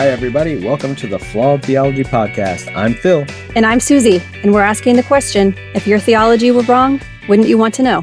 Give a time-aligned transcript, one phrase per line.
[0.00, 0.64] Hi, everybody.
[0.64, 2.74] Welcome to the Flawed Theology Podcast.
[2.74, 3.26] I'm Phil.
[3.54, 7.58] And I'm Susie, and we're asking the question if your theology were wrong, wouldn't you
[7.58, 8.02] want to know?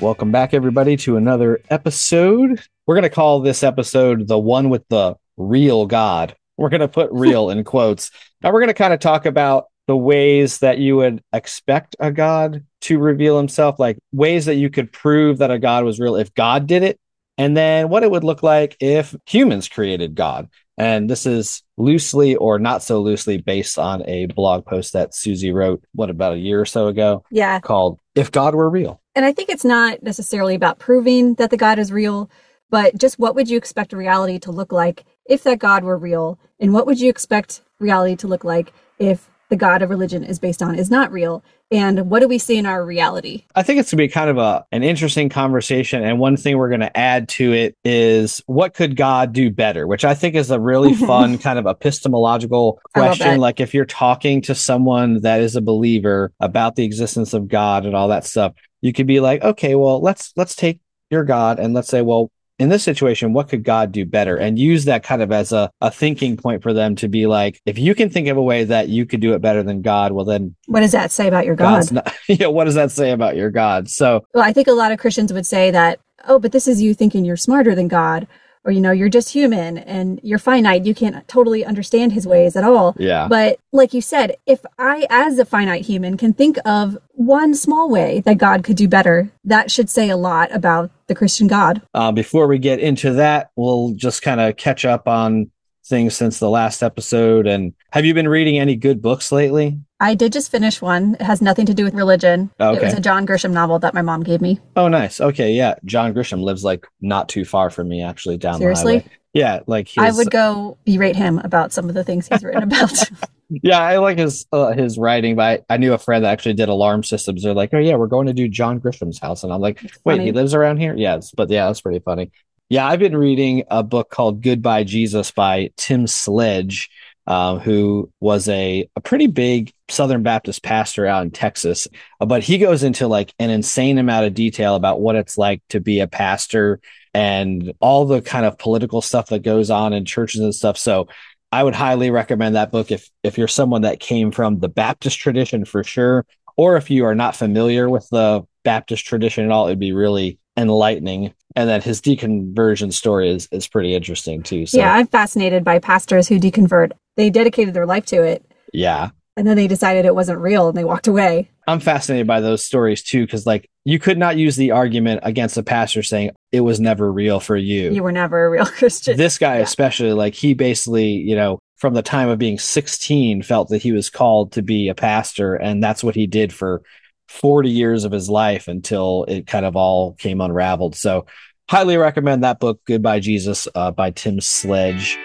[0.00, 2.58] Welcome back, everybody, to another episode.
[2.86, 6.34] We're going to call this episode the one with the real God.
[6.56, 8.10] We're going to put real in quotes.
[8.42, 12.10] Now, we're going to kind of talk about the ways that you would expect a
[12.10, 16.16] God to reveal himself, like ways that you could prove that a God was real
[16.16, 16.98] if God did it,
[17.38, 20.48] and then what it would look like if humans created God.
[20.76, 25.52] And this is loosely or not so loosely based on a blog post that Susie
[25.52, 27.24] wrote, what, about a year or so ago?
[27.30, 27.58] Yeah.
[27.60, 29.00] Called If God Were Real.
[29.14, 32.30] And I think it's not necessarily about proving that the God is real,
[32.70, 36.38] but just what would you expect reality to look like if that God were real?
[36.60, 40.38] And what would you expect reality to look like if the God of religion is
[40.38, 41.42] based on is not real?
[41.70, 43.44] and what do we see in our reality?
[43.54, 46.02] I think it's going to be kind of a an interesting conversation.
[46.02, 49.86] And one thing we're going to add to it is what could God do better,
[49.86, 53.38] which I think is a really fun kind of epistemological question.
[53.38, 57.84] Like if you're talking to someone that is a believer about the existence of God
[57.84, 61.58] and all that stuff, you could be like, okay, well, let's let's take your God
[61.58, 64.36] and let's say, well, in this situation, what could God do better?
[64.36, 67.60] And use that kind of as a, a thinking point for them to be like,
[67.66, 70.12] if you can think of a way that you could do it better than God,
[70.12, 71.90] well, then what does that say about your God?
[71.92, 73.88] Not, you know, what does that say about your God?
[73.88, 76.82] So, well, I think a lot of Christians would say that, oh, but this is
[76.82, 78.26] you thinking you're smarter than God
[78.64, 82.56] or you know you're just human and you're finite you can't totally understand his ways
[82.56, 82.94] at all.
[82.98, 83.28] Yeah.
[83.28, 87.90] But like you said if i as a finite human can think of one small
[87.90, 91.82] way that god could do better that should say a lot about the christian god.
[91.94, 95.50] Uh, before we get into that we'll just kind of catch up on
[95.88, 97.46] things since the last episode.
[97.46, 101.14] And have you been reading any good books lately I did just finish one.
[101.14, 102.50] It has nothing to do with religion.
[102.60, 102.78] Okay.
[102.78, 104.60] It was a John Grisham novel that my mom gave me.
[104.76, 105.20] Oh, nice.
[105.20, 105.74] Okay, yeah.
[105.84, 108.98] John Grisham lives like not too far from me, actually, down Seriously?
[108.98, 109.12] the highway.
[109.34, 112.62] Yeah, like his, I would go berate him about some of the things he's written
[112.62, 112.92] about.
[113.50, 115.36] yeah, I like his uh, his writing.
[115.36, 117.42] But I, I, knew a friend that actually did alarm systems.
[117.42, 120.22] They're like, oh yeah, we're going to do John Grisham's house, and I'm like, wait,
[120.22, 120.94] he lives around here?
[120.96, 122.32] Yes, but yeah, that's pretty funny.
[122.70, 126.90] Yeah, I've been reading a book called Goodbye Jesus by Tim Sledge
[127.28, 131.88] uh, who was a, a pretty big Southern Baptist pastor out in Texas.
[132.20, 135.62] Uh, but he goes into like an insane amount of detail about what it's like
[135.70, 136.80] to be a pastor
[137.14, 140.76] and all the kind of political stuff that goes on in churches and stuff.
[140.76, 141.08] So
[141.50, 145.18] I would highly recommend that book if if you're someone that came from the Baptist
[145.18, 146.26] tradition for sure,
[146.56, 150.38] or if you are not familiar with the Baptist tradition at all, it'd be really
[150.56, 151.32] enlightening.
[151.56, 154.66] And then his deconversion story is is pretty interesting too.
[154.66, 154.78] So.
[154.78, 158.44] Yeah, I'm fascinated by pastors who deconvert they dedicated their life to it.
[158.72, 159.10] Yeah.
[159.38, 161.48] And then they decided it wasn't real and they walked away.
[161.68, 165.56] I'm fascinated by those stories too, because like you could not use the argument against
[165.56, 167.92] a pastor saying it was never real for you.
[167.92, 169.16] You were never a real Christian.
[169.16, 169.62] This guy, yeah.
[169.62, 173.92] especially, like he basically, you know, from the time of being 16, felt that he
[173.92, 175.54] was called to be a pastor.
[175.54, 176.82] And that's what he did for
[177.28, 180.96] 40 years of his life until it kind of all came unraveled.
[180.96, 181.26] So,
[181.70, 185.16] highly recommend that book, Goodbye Jesus, uh, by Tim Sledge.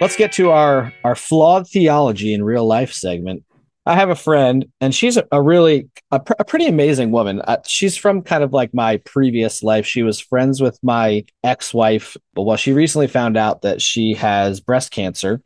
[0.00, 3.42] Let's get to our our flawed theology in real life segment.
[3.84, 7.40] I have a friend, and she's a, a really a, pr- a, pretty amazing woman.
[7.40, 9.86] Uh, she's from kind of like my previous life.
[9.86, 14.14] She was friends with my ex wife, but well, she recently found out that she
[14.14, 15.42] has breast cancer,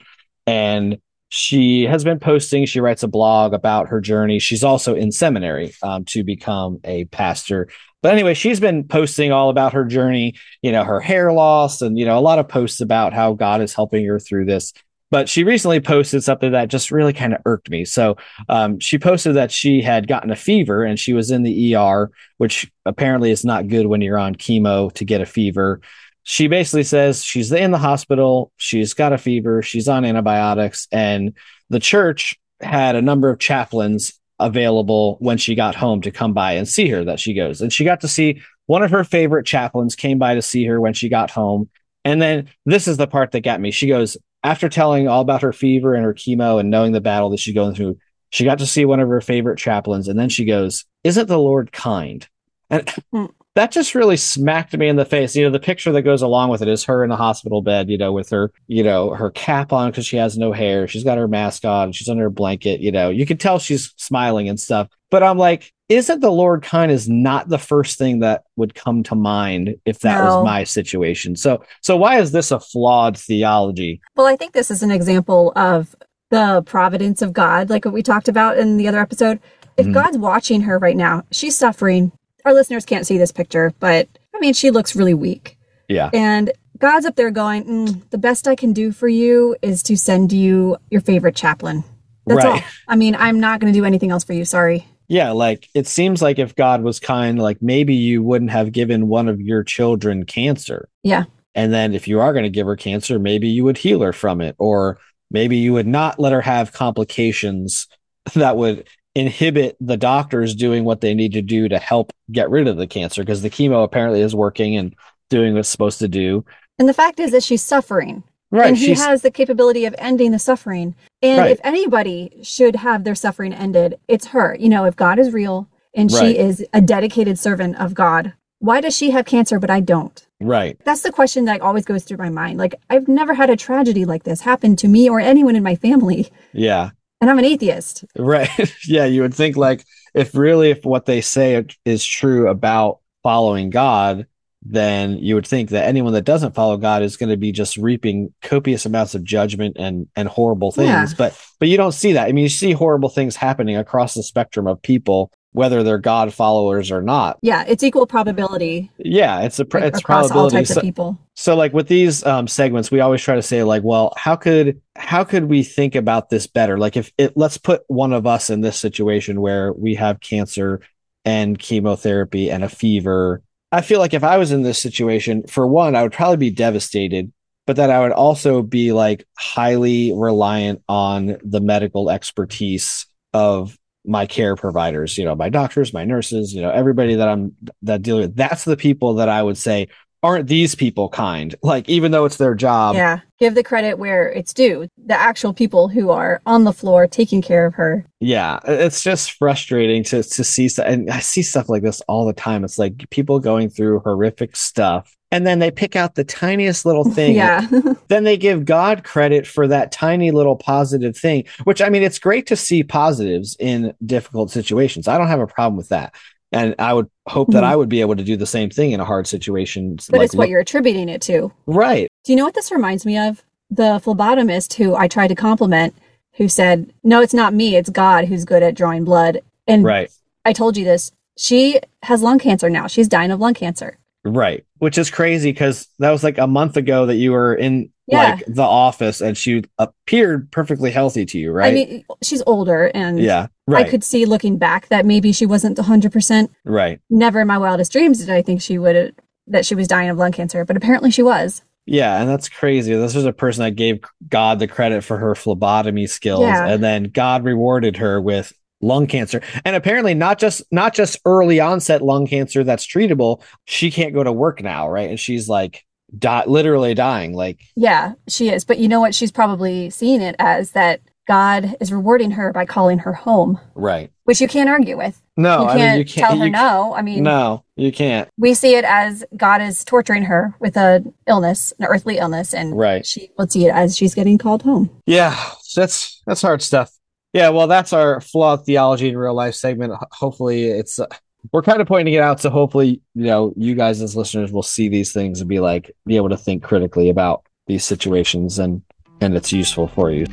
[0.46, 0.98] and
[1.30, 2.66] she has been posting.
[2.66, 4.38] She writes a blog about her journey.
[4.38, 7.69] She's also in seminary um, to become a pastor.
[8.02, 11.96] But anyway, she's been posting all about her journey, you know, her hair loss and,
[11.96, 14.72] you know, a lot of posts about how God is helping her through this.
[15.12, 17.84] But she recently posted something that just really kind of irked me.
[17.84, 18.16] So
[18.48, 22.10] um, she posted that she had gotten a fever and she was in the ER,
[22.38, 25.81] which apparently is not good when you're on chemo to get a fever.
[26.25, 31.37] She basically says she's in the hospital, she's got a fever, she's on antibiotics, and
[31.69, 36.52] the church had a number of chaplains available when she got home to come by
[36.52, 37.60] and see her that she goes.
[37.60, 40.80] And she got to see one of her favorite chaplains came by to see her
[40.80, 41.68] when she got home.
[42.04, 43.70] And then this is the part that got me.
[43.70, 47.30] She goes, after telling all about her fever and her chemo and knowing the battle
[47.30, 47.98] that she's going through,
[48.30, 50.08] she got to see one of her favorite chaplains.
[50.08, 52.26] And then she goes, Isn't the Lord kind?
[52.70, 55.37] And hmm that just really smacked me in the face.
[55.37, 57.90] You know, the picture that goes along with it is her in the hospital bed,
[57.90, 60.88] you know, with her, you know, her cap on because she has no hair.
[60.88, 61.93] She's got her mask on.
[61.93, 62.81] She's under a blanket.
[62.81, 64.88] You know, you can tell she's smiling and stuff.
[65.10, 69.02] But I'm like, isn't the Lord kind is not the first thing that would come
[69.02, 70.25] to mind if that no.
[70.38, 71.37] was my situation.
[71.37, 74.00] So, so why is this a flawed theology?
[74.16, 75.94] Well, I think this is an example of
[76.31, 79.38] the providence of God, like what we talked about in the other episode
[79.76, 79.94] If Mhm.
[79.94, 82.12] God's watching her right now, she's suffering.
[82.44, 85.56] Our listeners can't see this picture, but I mean, she looks really weak.
[85.88, 86.10] Yeah.
[86.12, 89.96] And God's up there going, mm, the best I can do for you is to
[89.96, 91.84] send you your favorite chaplain.
[92.26, 92.62] That's Right.
[92.62, 92.68] all.
[92.88, 94.44] I mean, I'm not going to do anything else for you.
[94.44, 94.86] Sorry.
[95.08, 99.08] Yeah, like it seems like if God was kind, like maybe you wouldn't have given
[99.08, 100.88] one of your children cancer.
[101.02, 101.24] Yeah.
[101.54, 104.12] And then if you are going to give her cancer, maybe you would heal her
[104.14, 104.98] from it, or
[105.30, 107.88] maybe you would not let her have complications
[108.34, 112.67] that would inhibit the doctors doing what they need to do to help get rid
[112.69, 114.94] of the cancer because the chemo apparently is working and
[115.31, 116.44] doing what it's supposed to do.
[116.79, 118.23] And the fact is that she's suffering.
[118.50, 118.67] Right.
[118.69, 120.94] and he has the capability of ending the suffering.
[121.23, 121.50] And Right.
[121.53, 124.55] if anybody should have their suffering ended, it's her.
[124.61, 126.20] You know, if God is real and Right.
[126.35, 130.26] she is a dedicated servant of God, why does she have cancer but I don't?
[130.38, 130.76] right.
[130.85, 132.59] That's the question that always goes through my mind.
[132.59, 135.76] Like, I've never had a tragedy like this happen to me or anyone in my
[135.76, 136.91] family, Yeah.
[137.22, 138.04] And I'm an atheist.
[138.19, 138.50] Right.
[138.86, 139.06] yeah.
[139.06, 139.84] You would think like
[140.14, 144.26] if really if what they say is true about following God,
[144.64, 147.76] then you would think that anyone that doesn't follow God is going to be just
[147.76, 150.88] reaping copious amounts of judgment and and horrible things.
[150.88, 151.06] Yeah.
[151.16, 152.28] But but you don't see that.
[152.28, 156.32] I mean, you see horrible things happening across the spectrum of people, whether they're God
[156.34, 157.38] followers or not.
[157.42, 160.56] Yeah, it's equal probability Yeah, it's a pr- like, it's across all probability.
[160.56, 161.18] types So- of people.
[161.34, 164.81] So like with these um, segments we always try to say like well how could
[164.96, 166.79] how could we think about this better?
[166.79, 170.81] Like if it let's put one of us in this situation where we have cancer
[171.25, 173.43] and chemotherapy and a fever.
[173.70, 176.50] I feel like if i was in this situation for one i would probably be
[176.50, 177.32] devastated
[177.67, 184.26] but then i would also be like highly reliant on the medical expertise of my
[184.26, 188.19] care providers you know my doctors my nurses you know everybody that i'm that deal
[188.19, 188.37] with.
[188.37, 189.88] That's the people that i would say
[190.22, 191.54] aren't these people kind?
[191.62, 192.94] Like, even though it's their job.
[192.94, 194.88] yeah, give the credit where it's due.
[195.04, 198.06] The actual people who are on the floor taking care of her.
[198.20, 202.24] Yeah, it's just frustrating to to see stuff, and I see stuff like this all
[202.26, 202.64] the time.
[202.64, 207.04] It's like people going through horrific stuff, and then they pick out the tiniest little
[207.18, 207.34] thing.
[207.36, 207.66] Yeah.
[208.08, 211.44] Then they give God credit for that tiny little positive thing.
[211.64, 215.08] Which I mean, it's great to see positives in difficult situations.
[215.08, 216.14] I don't have a problem with that,
[216.52, 217.66] and I would hope that Mhm.
[217.69, 219.96] I would be able to do the same thing in a hard situation.
[220.10, 221.52] but like, it's what look- you're attributing it to.
[221.66, 222.08] right.
[222.25, 223.43] Do you know what this reminds me of?
[223.70, 225.94] The phlebotomist who I tried to compliment,
[226.34, 229.40] who said, No, it's not me, it's God who's good at drawing blood.
[229.66, 230.10] And Right.
[230.44, 231.10] I told you this.
[231.38, 232.87] She has lung cancer now.
[232.87, 233.99] She's dying of lung cancer.
[234.25, 234.64] Right.
[234.78, 238.34] Which is crazy because that was like a month ago that you were in Yeah.
[238.34, 241.70] like the office and she appeared perfectly healthy to you, right?
[241.70, 243.46] I mean, she's older and yeah.
[243.67, 243.87] Right.
[243.87, 246.49] I could see looking back that maybe she wasn't 100%.
[246.64, 247.00] right.
[247.11, 249.11] Never in my wildest dreams did I think she would uh,
[249.47, 251.62] that she was dying of lung cancer, but apparently she was.
[251.87, 252.20] Yeah.
[252.20, 252.94] And that's crazy.
[252.94, 256.43] This was a person that gave God the credit for her phlebotomy skills.
[256.43, 256.67] Yeah.
[256.67, 259.41] And then God rewarded her with lung cancer.
[259.64, 263.43] And apparently not just not just early onset lung cancer that's treatable.
[263.64, 265.09] She can't go to work now, right?
[265.11, 265.85] And she's like
[266.17, 267.32] di- literally dying.
[267.32, 268.64] Like Yeah, she is.
[268.64, 269.14] But you know what?
[269.14, 274.10] She's probably seeing it as that God is rewarding her by calling her home, right.
[274.24, 275.22] which you can't argue with.
[275.36, 276.94] No, you can't mean you can't tell her no.
[276.94, 278.28] I mean, No, you can't.
[278.36, 282.76] we see it as God is torturing her with a illness, an earthly illness, and
[282.76, 283.06] Right.
[283.06, 284.90] she will see it as she's getting called home.
[285.06, 285.37] Yeah,
[285.76, 286.90] that's that's hard stuff.
[287.32, 289.94] Yeah, well, that's our flawed theology in real life segment.
[290.11, 291.06] Hopefully, it's uh,
[291.50, 294.62] we're kind of pointing it out, so hopefully, you know, you guys as listeners will
[294.62, 298.82] see these things and be like, be able to think critically about these situations, and
[299.23, 300.26] and it's useful for you.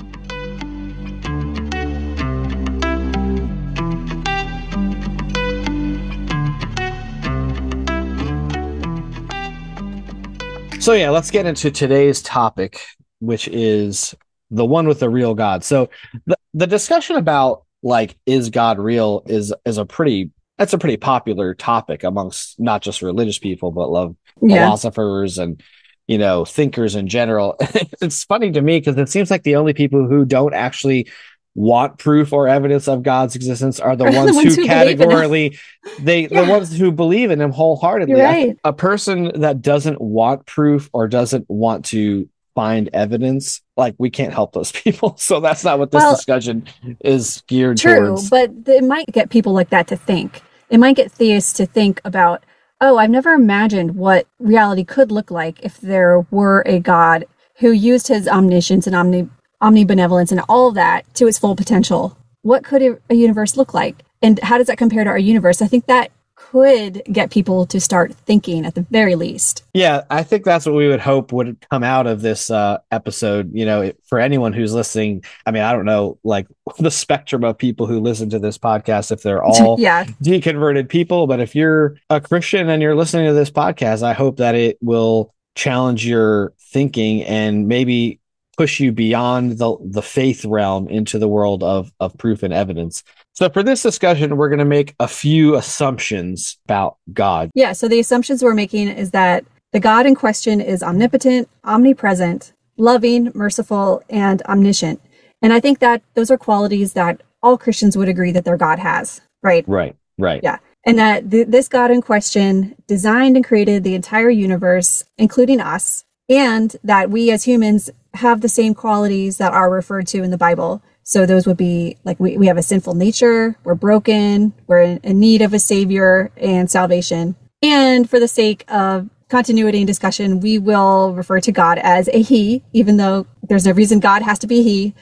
[10.80, 12.80] So yeah, let's get into today's topic,
[13.20, 14.16] which is
[14.50, 15.64] the one with the real God.
[15.64, 15.90] So
[16.26, 20.98] the the discussion about like is God real is is a pretty that's a pretty
[20.98, 24.56] popular topic amongst not just religious people but love Yeah.
[24.66, 25.62] philosophers and
[26.08, 27.56] you know thinkers in general.
[28.02, 31.10] it's funny to me because it seems like the only people who don't actually
[31.56, 34.68] want proof or evidence of God's existence are the Are the ones, ones who, who
[34.68, 35.20] believe in him.
[35.22, 35.58] categorically
[36.00, 38.16] they the ones who believe in him wholeheartedly.
[38.22, 38.58] Right.
[38.64, 44.34] a person that doesn't want proof or doesn't want to find evidence, like we can't
[44.34, 45.16] help those people.
[45.18, 46.66] So that's not what this Well, discussion
[47.02, 48.30] is geared True, towards.
[48.30, 50.42] but it might get people like that to think.
[50.70, 52.44] It might get theists to think about,
[52.82, 57.26] oh, I've never imagined what reality could look like if there were a God
[57.60, 59.28] who used his omniscience and omni
[59.62, 62.18] omnibenevolence and all of that to its full potential.
[62.42, 64.04] What could a, a universe look like?
[64.22, 65.62] And how does that compare to our universe?
[65.62, 66.12] I think that
[66.52, 69.64] could get people to start thinking at the very least.
[69.74, 73.52] Yeah, I think that's what we would hope would come out of this uh, episode.
[73.54, 76.48] You know, for anyone who's listening, I mean, I don't know, like
[76.80, 80.06] the spectrum of people who listen to this podcast, if they're all yeah.
[80.24, 84.38] deconverted people, but if you're a Christian and you're listening to this podcast, I hope
[84.38, 88.19] that it will challenge your thinking and maybe
[88.60, 93.04] push you beyond the the faith realm into the world of of proof and evidence.
[93.32, 97.52] So for this discussion, we're going to make a few assumptions about God.
[97.56, 102.52] Yeah, so the assumptions we're making is that the God in question is omnipotent, omnipresent,
[102.76, 105.00] loving, merciful, and omniscient.
[105.42, 108.78] And I think that those are qualities that all Christians would agree that their God
[108.80, 109.64] has, right?
[109.70, 110.42] Right, right.
[110.44, 110.58] Yeah.
[110.86, 116.04] And that th- this God in question designed and created the entire universe, including us,
[116.28, 120.38] and that we as humans have the same qualities that are referred to in the
[120.38, 120.82] Bible.
[121.04, 124.98] So those would be like we, we have a sinful nature, we're broken, we're in,
[125.04, 127.36] in need of a savior and salvation.
[127.62, 132.22] And for the sake of continuity and discussion, we will refer to God as a
[132.22, 134.94] he, even though there's no reason God has to be he.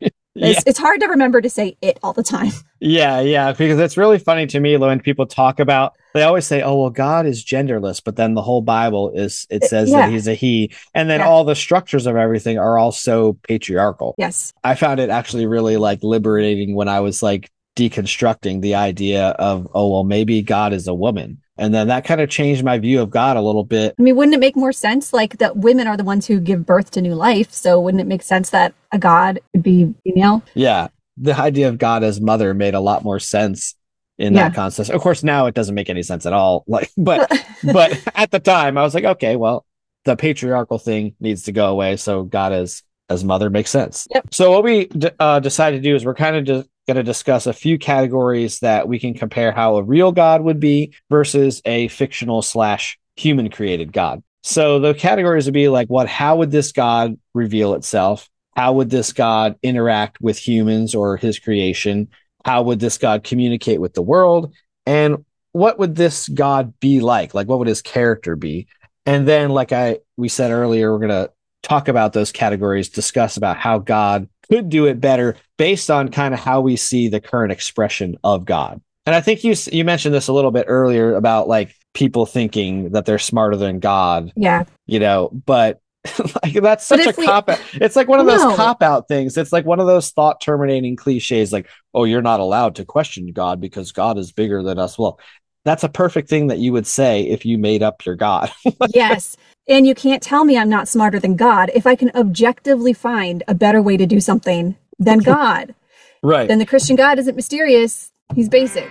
[0.36, 0.48] Yeah.
[0.48, 2.52] It's, it's hard to remember to say it all the time.
[2.78, 6.60] Yeah, yeah, because it's really funny to me when people talk about they always say,
[6.60, 10.02] "Oh, well, God is genderless," but then the whole Bible is it says yeah.
[10.02, 11.26] that he's a he, and then Yeah.
[11.28, 14.14] all the structures of everything are also patriarchal.
[14.18, 14.52] Yes.
[14.62, 19.68] I found it actually really like liberating when I was like deconstructing the idea of,
[19.74, 21.38] oh, well, maybe God is a woman.
[21.58, 23.94] And then that kind of changed my view of God a little bit.
[23.98, 25.12] I mean, wouldn't it make more sense?
[25.12, 27.50] Like that women are the ones who give birth to new life.
[27.52, 30.42] So wouldn't it make sense that a god would be female?
[30.54, 30.88] Yeah.
[31.16, 33.74] The idea of God as mother made a lot more sense
[34.18, 34.48] in Yeah.
[34.48, 34.90] that context.
[34.90, 36.64] Of course, now it doesn't make any sense at all.
[36.68, 37.30] Like, but,
[37.72, 39.64] but at the time I was like, okay, well,
[40.04, 41.96] the patriarchal thing needs to go away.
[41.96, 44.06] So God as, as mother makes sense.
[44.14, 44.34] Yep.
[44.34, 47.02] So what we d- uh, decided to do is we're kind of just going to
[47.02, 51.60] discuss a few categories that we can compare how a real God would be versus
[51.64, 54.22] a fictional slash human created God.
[54.42, 56.08] So the categories would be like, what?
[56.08, 58.28] How would this God reveal itself?
[58.54, 62.08] How would this God interact with humans or his creation?
[62.44, 64.54] How would this God communicate with the world?
[64.86, 67.34] And what would this God be like?
[67.34, 68.68] Like, what would his character be?
[69.04, 71.30] And then, like I we said earlier, we're gonna
[71.62, 76.34] talk about those categories, discuss about how God could do it better based on kind
[76.34, 78.80] of how we see the current expression of God.
[79.06, 82.90] And I think you you mentioned this a little bit earlier about like people thinking
[82.90, 84.64] that they're smarter than God, Yeah.
[84.86, 85.80] you know, but
[86.44, 87.60] like that's such a cop out.
[87.74, 88.54] It's like one of those No.
[88.56, 89.36] cop out things.
[89.36, 93.32] It's like one of those thought terminating cliches like, "Oh, you're not allowed to question
[93.32, 95.18] God because God is bigger than us." Well,
[95.64, 98.52] that's a perfect thing that you would say if you made up your God.
[98.94, 99.36] yes.
[99.68, 103.42] And you can't tell me I'm not smarter than God if I can objectively find
[103.48, 105.74] a better way to do something than God.
[106.22, 106.46] right.
[106.46, 108.88] then the Christian God isn't mysterious, he's basic.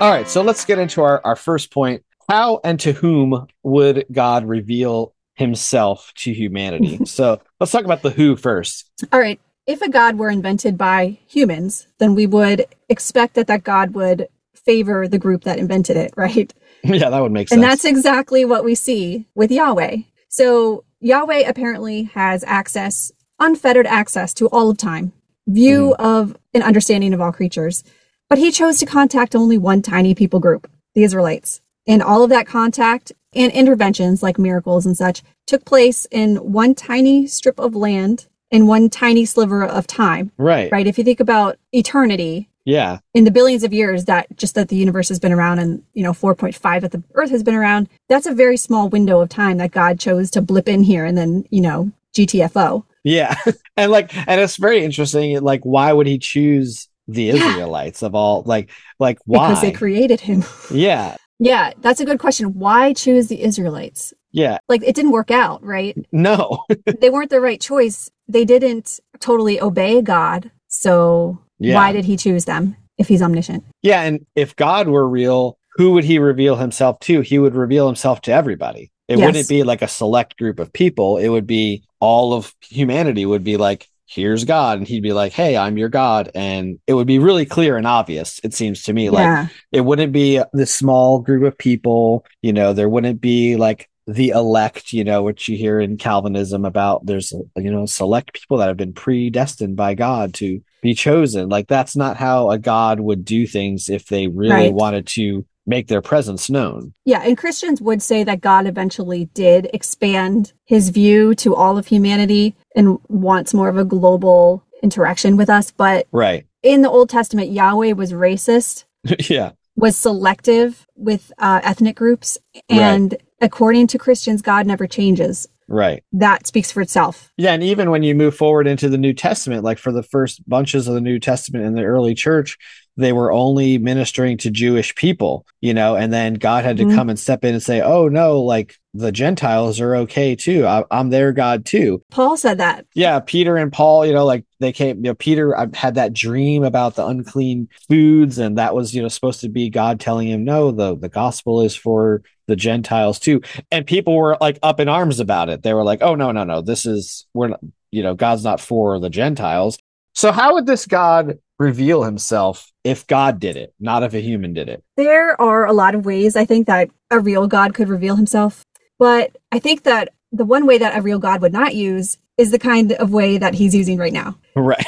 [0.00, 2.02] All right, so let's get into our, our first point.
[2.26, 7.04] How and to whom would God reveal himself to humanity?
[7.04, 8.90] so let's talk about the who first.
[9.12, 9.38] All right.
[9.66, 14.28] If a God were invented by humans, then we would expect that that God would
[14.54, 16.52] favor the group that invented it, right?
[16.84, 17.56] yeah, that would make sense.
[17.56, 19.98] And that's exactly what we see with Yahweh.
[20.28, 25.12] So Yahweh apparently has access, unfettered access to all of time,
[25.46, 26.04] view mm-hmm.
[26.04, 27.84] of and understanding of all creatures.
[28.28, 31.60] But he chose to contact only one tiny people group, the Israelites.
[31.86, 36.74] And all of that contact and interventions like miracles and such took place in one
[36.74, 40.70] tiny strip of land in one tiny sliver of time, right.
[40.70, 40.86] right?
[40.86, 42.98] If you think about eternity, Yeah.
[43.14, 46.04] in the billions of years that just that the universe has been around and you
[46.04, 49.56] know 4.5 that the earth has been around that's a very small window of time
[49.58, 53.34] that god chose to blip in here and then you know gtfo Yeah.
[53.76, 57.34] and like and it's very interesting like why would he choose the Yeah.
[57.34, 59.48] Israelites of all like like why?
[59.48, 61.16] because they created him yeah.
[61.40, 64.58] yeah that's a good question why choose the israelites Yeah.
[64.68, 66.64] like it didn't work out right No.
[67.00, 71.74] they weren't the right choice they didn't totally obey god so Yeah.
[71.76, 75.92] why did he choose them if he's omniscient Yeah, and if God were real, who
[75.92, 77.20] would he reveal himself to?
[77.22, 78.90] He would reveal himself to everybody.
[79.08, 79.26] It Yes.
[79.26, 81.16] wouldn't be like a select group of people.
[81.18, 84.78] It would be all of humanity would be like, here's God.
[84.78, 86.30] And he'd be like, hey, I'm your God.
[86.34, 89.08] And it would be really clear and obvious, it seems to me.
[89.10, 93.56] Like yeah it wouldn't be this small group of people, you know, there wouldn't be
[93.56, 98.32] like the elect, you know, which you hear in Calvinism about there's, you know, select
[98.34, 101.48] people that have been predestined by God to be chosen.
[101.48, 104.72] Like that's not how a God would do things if they really Right.
[104.74, 106.92] wanted to make their presence known.
[107.04, 111.86] Yeah, and Christians would say that God eventually did expand his view to all of
[111.86, 115.70] humanity and wants more of a global interaction with us.
[115.70, 116.44] But Right.
[116.64, 118.84] in the Old Testament, Yahweh was racist,
[119.30, 119.52] yeah.
[119.76, 125.46] was selective with uh, ethnic groups, and according to Christians, God never changes.
[125.68, 126.02] Right.
[126.12, 127.32] That speaks for itself.
[127.36, 130.46] Yeah, and even when you move forward into the New Testament, like for the first
[130.48, 132.58] bunches of the New Testament in the early church,
[132.98, 136.94] they were only ministering to Jewish people, you know, and then God had to Mhm.
[136.94, 140.66] come and step in and say, "Oh no, like the Gentiles are okay too.
[140.66, 142.84] I, I'm their God too." Paul said that.
[142.94, 144.96] Yeah, Peter and Paul, you know, like they came.
[144.98, 149.00] You know, Peter uh, had that dream about the unclean foods, and that was, you
[149.00, 152.20] know, supposed to be God telling him, "No, the the gospel is for
[152.52, 153.40] the Gentiles too."
[153.70, 155.62] And people were like up in arms about it.
[155.62, 156.60] They were like, "Oh no, no, no!
[156.60, 159.78] This is we're not, you know, God's not for the Gentiles."
[160.14, 164.52] So how would this God reveal Himself if God did it, not if a human
[164.52, 164.84] did it?
[164.96, 168.64] There are a lot of ways I think that a real God could reveal himself,
[168.98, 172.50] but I think that the one way that a real God would not use is
[172.50, 174.84] the kind of way that he's using right now Right,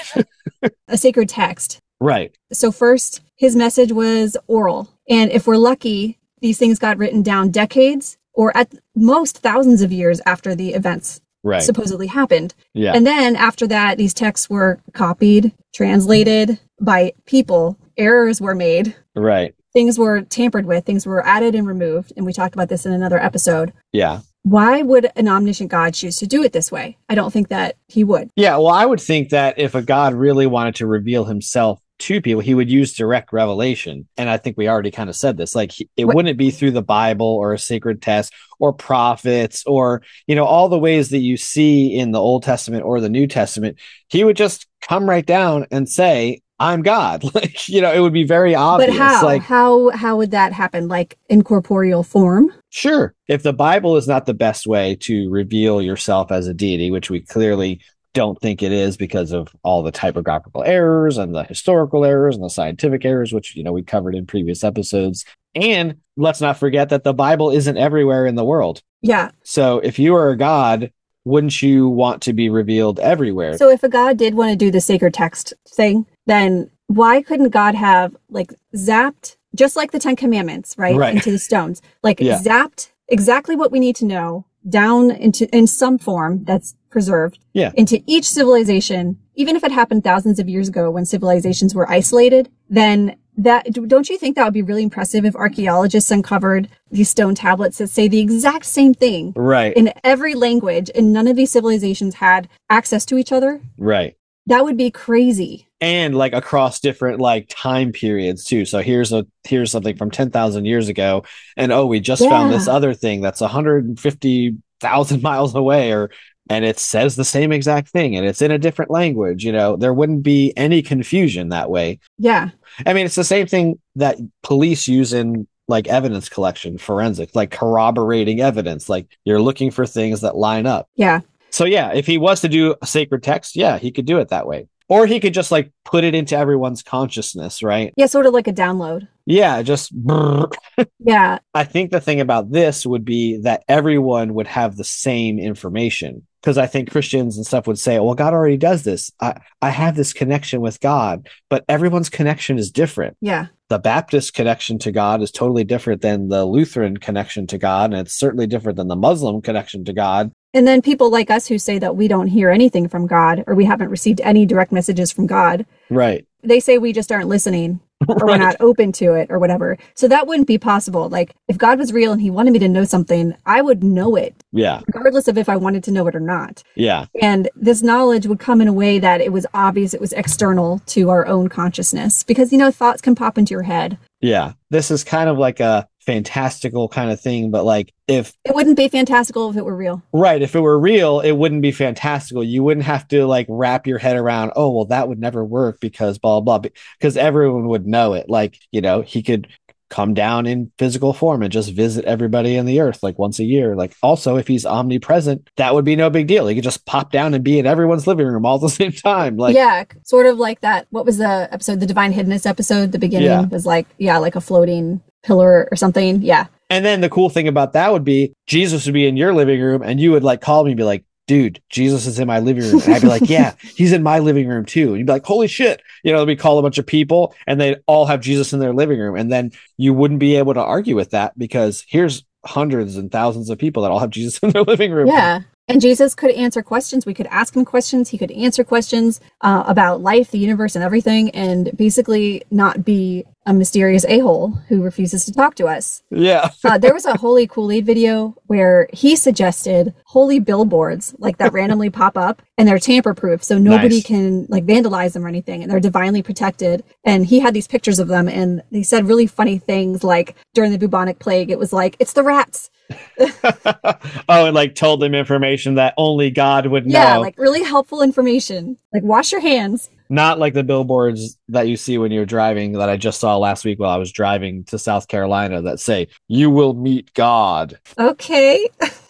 [0.89, 1.79] a sacred text.
[2.01, 4.89] right, So, first, his message was oral.
[5.09, 9.91] And if we're lucky, these things got written down decades or at most thousands of
[9.91, 11.63] years after the events right.
[11.63, 12.55] supposedly happened.
[12.75, 18.95] yeah, And then after that, these texts were copied, translated by people, errors were made,
[19.17, 22.13] right, things were tampered with, things were added and removed.
[22.15, 23.73] And we talked about this in another episode.
[23.93, 24.21] yeah.
[24.47, 26.99] Why would an omniscient God choose to do it this way?
[27.09, 28.29] I don't think that he would.
[28.37, 32.21] Yeah, well, I would think that if a God really wanted to reveal himself to
[32.21, 34.07] people, he would use direct revelation.
[34.17, 35.55] And I think we already kind of said this.
[35.55, 39.63] Like, he- it What- wouldn't be through the Bible or a sacred text or prophets
[39.67, 43.09] or, you know, all the ways that you see in the Old Testament or the
[43.09, 43.77] New Testament.
[44.09, 47.25] He would just come right down and say, I'm God.
[47.35, 48.91] Like, you know, it would be very obvious.
[48.91, 49.25] But how?
[49.25, 50.87] Like, how how would that happen?
[50.87, 52.53] Like in corporeal form?
[52.71, 53.13] Sure.
[53.27, 57.11] If the Bible is not the best way to reveal yourself as a deity, which
[57.11, 57.81] we clearly
[58.15, 62.45] don't think it is because of all the typographical errors and the historical errors and
[62.45, 65.25] the scientific errors, which, you know, we covered in previous episodes.
[65.55, 68.83] And let's not forget that the Bible isn't everywhere in the world.
[69.03, 69.31] Yeah.
[69.43, 70.91] So if you are a God,
[71.25, 73.59] wouldn't you want to be revealed everywhere?
[73.59, 77.51] So if a God did want to do the sacred text thing, then why couldn't
[77.51, 80.97] God have like zapped just like the Ten Commandments, right?
[80.97, 81.15] Right.
[81.15, 81.83] Into the stones.
[82.03, 82.41] Like Yeah.
[82.41, 87.73] zapped exactly what we need to know down into in some form that's preserved Yeah.
[87.75, 92.49] into each civilization, even if it happened thousands of years ago when civilizations were isolated,
[92.71, 97.35] then that don't you think that would be really impressive if archaeologists uncovered these stone
[97.35, 99.77] tablets that say the exact same thing right.
[99.77, 103.61] in every language and none of these civilizations had access to each other?
[103.77, 104.17] right.
[104.47, 105.69] That would be crazy.
[105.81, 110.65] and like across different like time periods too so here's a here's something from 10,000
[110.65, 111.25] years ago
[111.57, 116.11] and oh we just found this other thing that's 150,000 miles away or
[116.51, 119.77] and it says the same exact thing and it's in a different language you know
[119.77, 122.51] there wouldn't be any confusion that way Yeah.
[122.87, 127.51] i mean it's the same thing that police use in like evidence collection forensic like
[127.51, 131.21] corroborating evidence like you're looking for things that line up Yeah.
[131.55, 134.31] So yeah, if he was to do a sacred text, yeah, he could do it
[134.31, 134.67] that way.
[134.89, 137.95] Or he could just like put it into everyone's consciousness, right?
[137.97, 138.07] Yeah.
[138.07, 139.07] Sort of like a download.
[139.25, 140.53] Yeah, just brrr.
[140.99, 141.39] Yeah.
[141.55, 146.27] I think the thing about this would be that everyone would have the same information.
[146.43, 149.13] Because I think Christians and stuff would say, well, God already does this.
[149.21, 153.17] I, I have this connection with God, but everyone's connection is different.
[153.21, 153.47] Yeah.
[153.71, 158.01] The Baptist connection to God is totally different than the Lutheran connection to God, and
[158.07, 160.33] it's certainly different than the Muslim connection to God.
[160.53, 163.55] And then people like us who say that we don't hear anything from God or
[163.55, 166.27] we haven't received any direct messages from God, Right.
[166.43, 169.79] they say we just aren't listening or we're not open to it or whatever.
[169.95, 171.09] So that wouldn't be possible.
[171.09, 174.17] Like if God was real and he wanted me to know something, I would know
[174.17, 174.81] it, Yeah.
[174.87, 176.63] regardless of if I wanted to know it or not.
[176.75, 177.07] Yeah.
[177.21, 180.81] And this knowledge would come in a way that it was obvious it was external
[180.87, 183.99] to our own consciousness because, you know, thoughts can pop into your head.
[184.21, 184.53] Yeah.
[184.71, 188.77] This is kind of like a fantastical kind of thing, but like if It wouldn't
[188.77, 190.03] be fantastical if it were real.
[190.13, 192.45] right, if it were real, it wouldn't be fantastical.
[192.45, 195.81] You wouldn't have to like wrap your head around, oh, well, that would never work
[195.81, 198.29] because blah blah blah because everyone would know it.
[198.29, 199.49] Like, you know, he could
[199.91, 203.45] come down in physical form and just visit everybody in the earth like once a
[203.45, 203.77] year.
[203.77, 206.49] Like also if he's omnipresent, that would be no big deal.
[206.49, 208.91] He could just pop down and be in everyone's living room all at the same
[208.93, 209.37] time.
[209.37, 210.89] Like yeah, sort of like that.
[210.91, 211.79] What was the episode?
[211.81, 212.91] The Divine Hiddenness episode.
[212.93, 213.43] The beginning Yeah.
[213.43, 216.23] was like, yeah, like a floating pillar or something.
[216.23, 216.47] Yeah.
[216.71, 219.61] And then the cool thing about that would be Jesus would be in your living
[219.61, 222.39] room and you would like call me and be like, dude, Jesus is in my
[222.39, 222.83] living room.
[222.83, 224.89] And I'd be like, yeah, he's in my living room too.
[224.89, 225.83] And you'd be like, holy shit.
[226.03, 228.75] You know, we call a bunch of people and they all have Jesus in their
[228.75, 229.17] living room.
[229.17, 233.49] And then you wouldn't be able to argue with that because here's hundreds and thousands
[233.49, 235.09] of people that all have Jesus in their living room.
[235.09, 235.43] Yeah.
[235.67, 237.07] And Jesus could answer questions.
[237.07, 238.11] We could ask him questions.
[238.11, 243.25] He could answer questions uh, about life, the universe, and everything, and basically not be
[243.47, 246.03] a mysterious a hole who refuses to talk to us.
[246.11, 246.51] Yeah.
[246.65, 251.53] uh, there was a Holy Kool Aid video where he suggested holy billboards like that
[251.53, 253.43] randomly pop up and they're tamper proof.
[253.43, 254.07] So nobody Nice.
[254.07, 256.85] can like vandalize them or anything and they're divinely protected.
[257.05, 260.73] And he had these pictures of them and he said really funny things like during
[260.73, 262.71] the bubonic plague, it was like, it's the rats.
[263.19, 266.99] oh, and like told them information that only God would know.
[266.99, 268.77] Yeah, like really helpful information.
[268.93, 269.91] Like wash your hands.
[270.09, 273.65] Not like the billboards that you see when you're driving that I just saw last
[273.65, 277.79] week while I was driving to South Carolina that say, You will meet God.
[277.99, 278.69] Okay.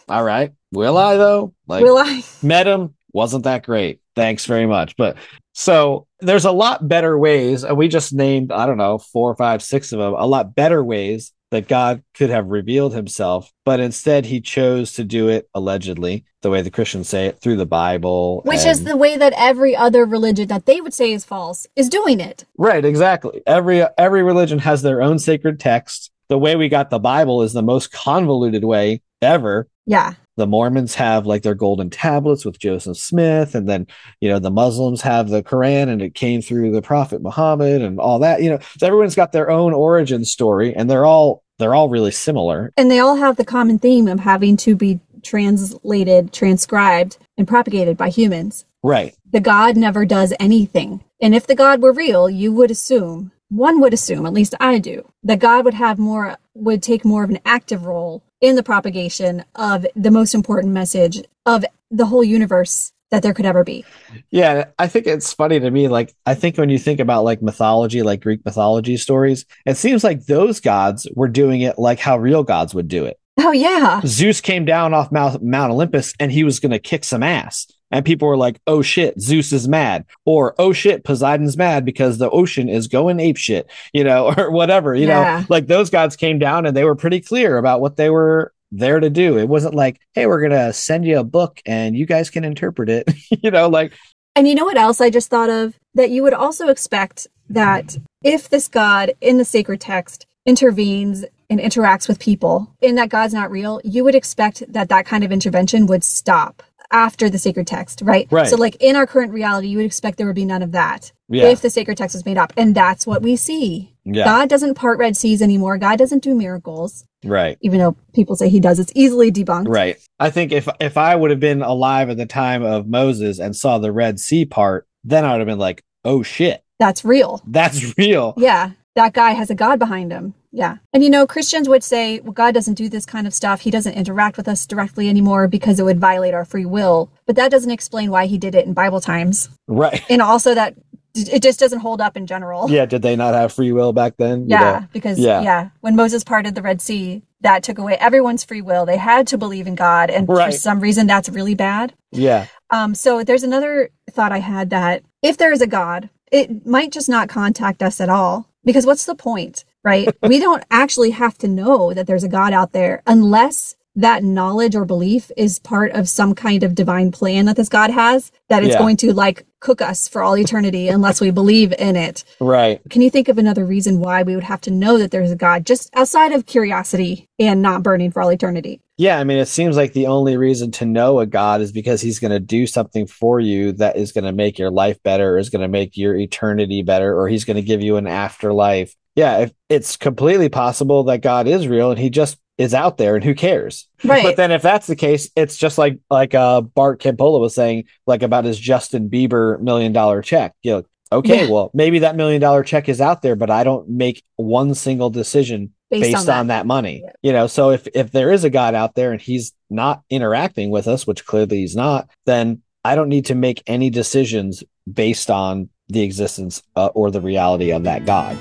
[0.09, 0.53] All right.
[0.73, 1.55] Will I though?
[1.67, 2.23] Like Will I?
[2.43, 4.01] met him, wasn't that great.
[4.15, 4.97] Thanks very much.
[4.97, 5.17] But
[5.53, 9.63] so there's a lot better ways, and we just named, I don't know, four, five,
[9.63, 14.27] six of them, a lot better ways that God could have revealed himself, but instead
[14.27, 18.43] he chose to do it allegedly, the way the Christians say it, through the Bible.
[18.45, 21.89] Which is the way that every other religion that they would say is false is
[21.89, 22.45] doing it.
[22.59, 23.43] Right, exactly.
[23.47, 26.11] Every every religion has their own sacred text.
[26.29, 29.69] The way we got the Bible is the most convoluted way ever.
[29.87, 30.15] Yeah.
[30.37, 33.87] The Mormons have like their golden tablets with Joseph Smith, and then
[34.21, 38.01] you know the Muslims have the Quran, and it came through the Prophet Muhammad, and
[38.01, 38.43] all that.
[38.43, 42.11] You know, so everyone's got their own origin story, and they're all they're all really
[42.11, 42.73] similar.
[42.77, 47.97] And they all have the common theme of having to be translated, transcribed, and propagated
[47.97, 48.65] by humans.
[48.83, 49.17] Right.
[49.31, 51.03] The God never does anything.
[51.21, 54.79] And if the God were real, you would assume, one would assume, at least I
[54.79, 58.63] do, that God would have more, would take more of an active role in the
[58.63, 63.87] propagation of the most important message of the whole universe that there could ever be.
[64.31, 65.89] Yeah, I think it's funny to me.
[65.89, 70.05] Like, I think when you think about like mythology, like Greek mythology stories, it seems
[70.05, 73.19] like those gods were doing it like how real gods would do it.
[73.39, 74.03] Oh, yeah.
[74.05, 77.67] Zeus came down off Mount, Mount Olympus and he was going to kick some ass.
[77.91, 80.05] And people were like, oh shit, Zeus is mad.
[80.25, 84.51] Or, oh shit, Poseidon's mad because the ocean is going ape shit, you know, or
[84.51, 85.41] whatever, you Yeah.
[85.41, 88.53] know, like those gods came down and they were pretty clear about what they were
[88.73, 89.39] there to do.
[89.39, 92.43] It wasn't like, hey, we're going to send you a book and you guys can
[92.45, 93.09] interpret it,
[93.43, 93.93] you know, like,
[94.35, 95.75] And you know what else I just thought of?
[95.95, 101.61] That you would also expect that if this God in the sacred text intervenes and
[101.61, 105.31] interacts with people and that God's not real, you would expect that that kind of
[105.31, 108.27] intervention would stop after the sacred text, right?
[108.31, 108.47] Right.
[108.47, 111.13] So, like in our current reality, you would expect there would be none of that
[111.29, 112.53] yeah, if the sacred text was made up.
[112.57, 113.95] And that's what we see.
[114.05, 115.79] yeah, God doesn't part Red Seas anymore.
[115.79, 117.59] God doesn't do miracles, right.
[117.61, 118.79] even though people say he does.
[118.79, 119.69] It's easily debunked.
[119.69, 119.97] Right.
[120.21, 123.55] I think if if I would have been alive at the time of Moses and
[123.57, 127.43] saw the Red Sea part, then I would have been like, "Oh shit, That's real.
[127.47, 130.35] that's real." Yeah, that guy has a God behind him.
[130.57, 130.77] Yeah.
[130.93, 133.63] And you know, Christians would say, well, God doesn't do this kind of stuff.
[133.63, 137.11] He doesn't interact with us directly anymore because it would violate our free will.
[137.27, 139.49] But that doesn't explain why he did it in Bible times.
[139.67, 140.01] Right.
[140.09, 140.77] And also that
[141.17, 142.71] it just doesn't hold up in general.
[142.71, 144.43] Yeah, did they not have free will back then?
[144.43, 144.87] You Yeah, know?
[144.93, 145.43] because Yeah.
[145.43, 145.69] yeah.
[145.81, 148.87] when Moses parted the Red Sea, that took away everyone's free will.
[148.87, 151.93] They had to believe in God, and for some reason, that's really bad.
[152.11, 152.47] Yeah.
[152.71, 156.91] Um, so there's another thought I had that if there is a God, it might
[156.91, 158.49] just not contact us at all.
[158.65, 160.09] Because what's the point, right?
[160.23, 164.75] we don't actually have to know that there's a God out there unless that knowledge
[164.75, 168.65] or belief is part of some kind of divine plan that this God has, that
[168.65, 168.79] it's Yeah.
[168.81, 172.25] going to like cook us for all eternity unless we believe in it.
[172.41, 172.81] Right.
[172.91, 175.37] Can you think of another reason why we would have to know that there's a
[175.37, 178.81] God just outside of curiosity and not burning for all eternity?
[178.97, 182.01] Yeah, I mean, it seems like the only reason to know a God is because
[182.01, 185.35] he's going to do something for you that is going to make your life better,
[185.35, 188.07] or is going to make your eternity better, or he's going to give you an
[188.07, 188.95] afterlife.
[189.17, 193.15] Yeah, if it's completely possible that God is real and he just is out there
[193.17, 193.89] and who cares?
[194.05, 194.23] Right.
[194.23, 197.85] But then if that's the case, it's just like like uh Bart Campolo was saying,
[198.07, 200.55] like about his Justin Bieber million dollar check.
[200.63, 201.51] You know, okay, Yeah.
[201.51, 205.11] well, maybe that million dollar check is out there, but I don't make one single
[205.11, 206.67] decision based, on, that.
[206.67, 207.03] money.
[207.05, 207.13] Yeah.
[207.23, 210.71] You know, so if if there is a God out there and he's not interacting
[210.71, 215.31] with us, which clearly he's not, then I don't need to make any decisions based
[215.31, 218.37] on the existence uh, or the reality of that God.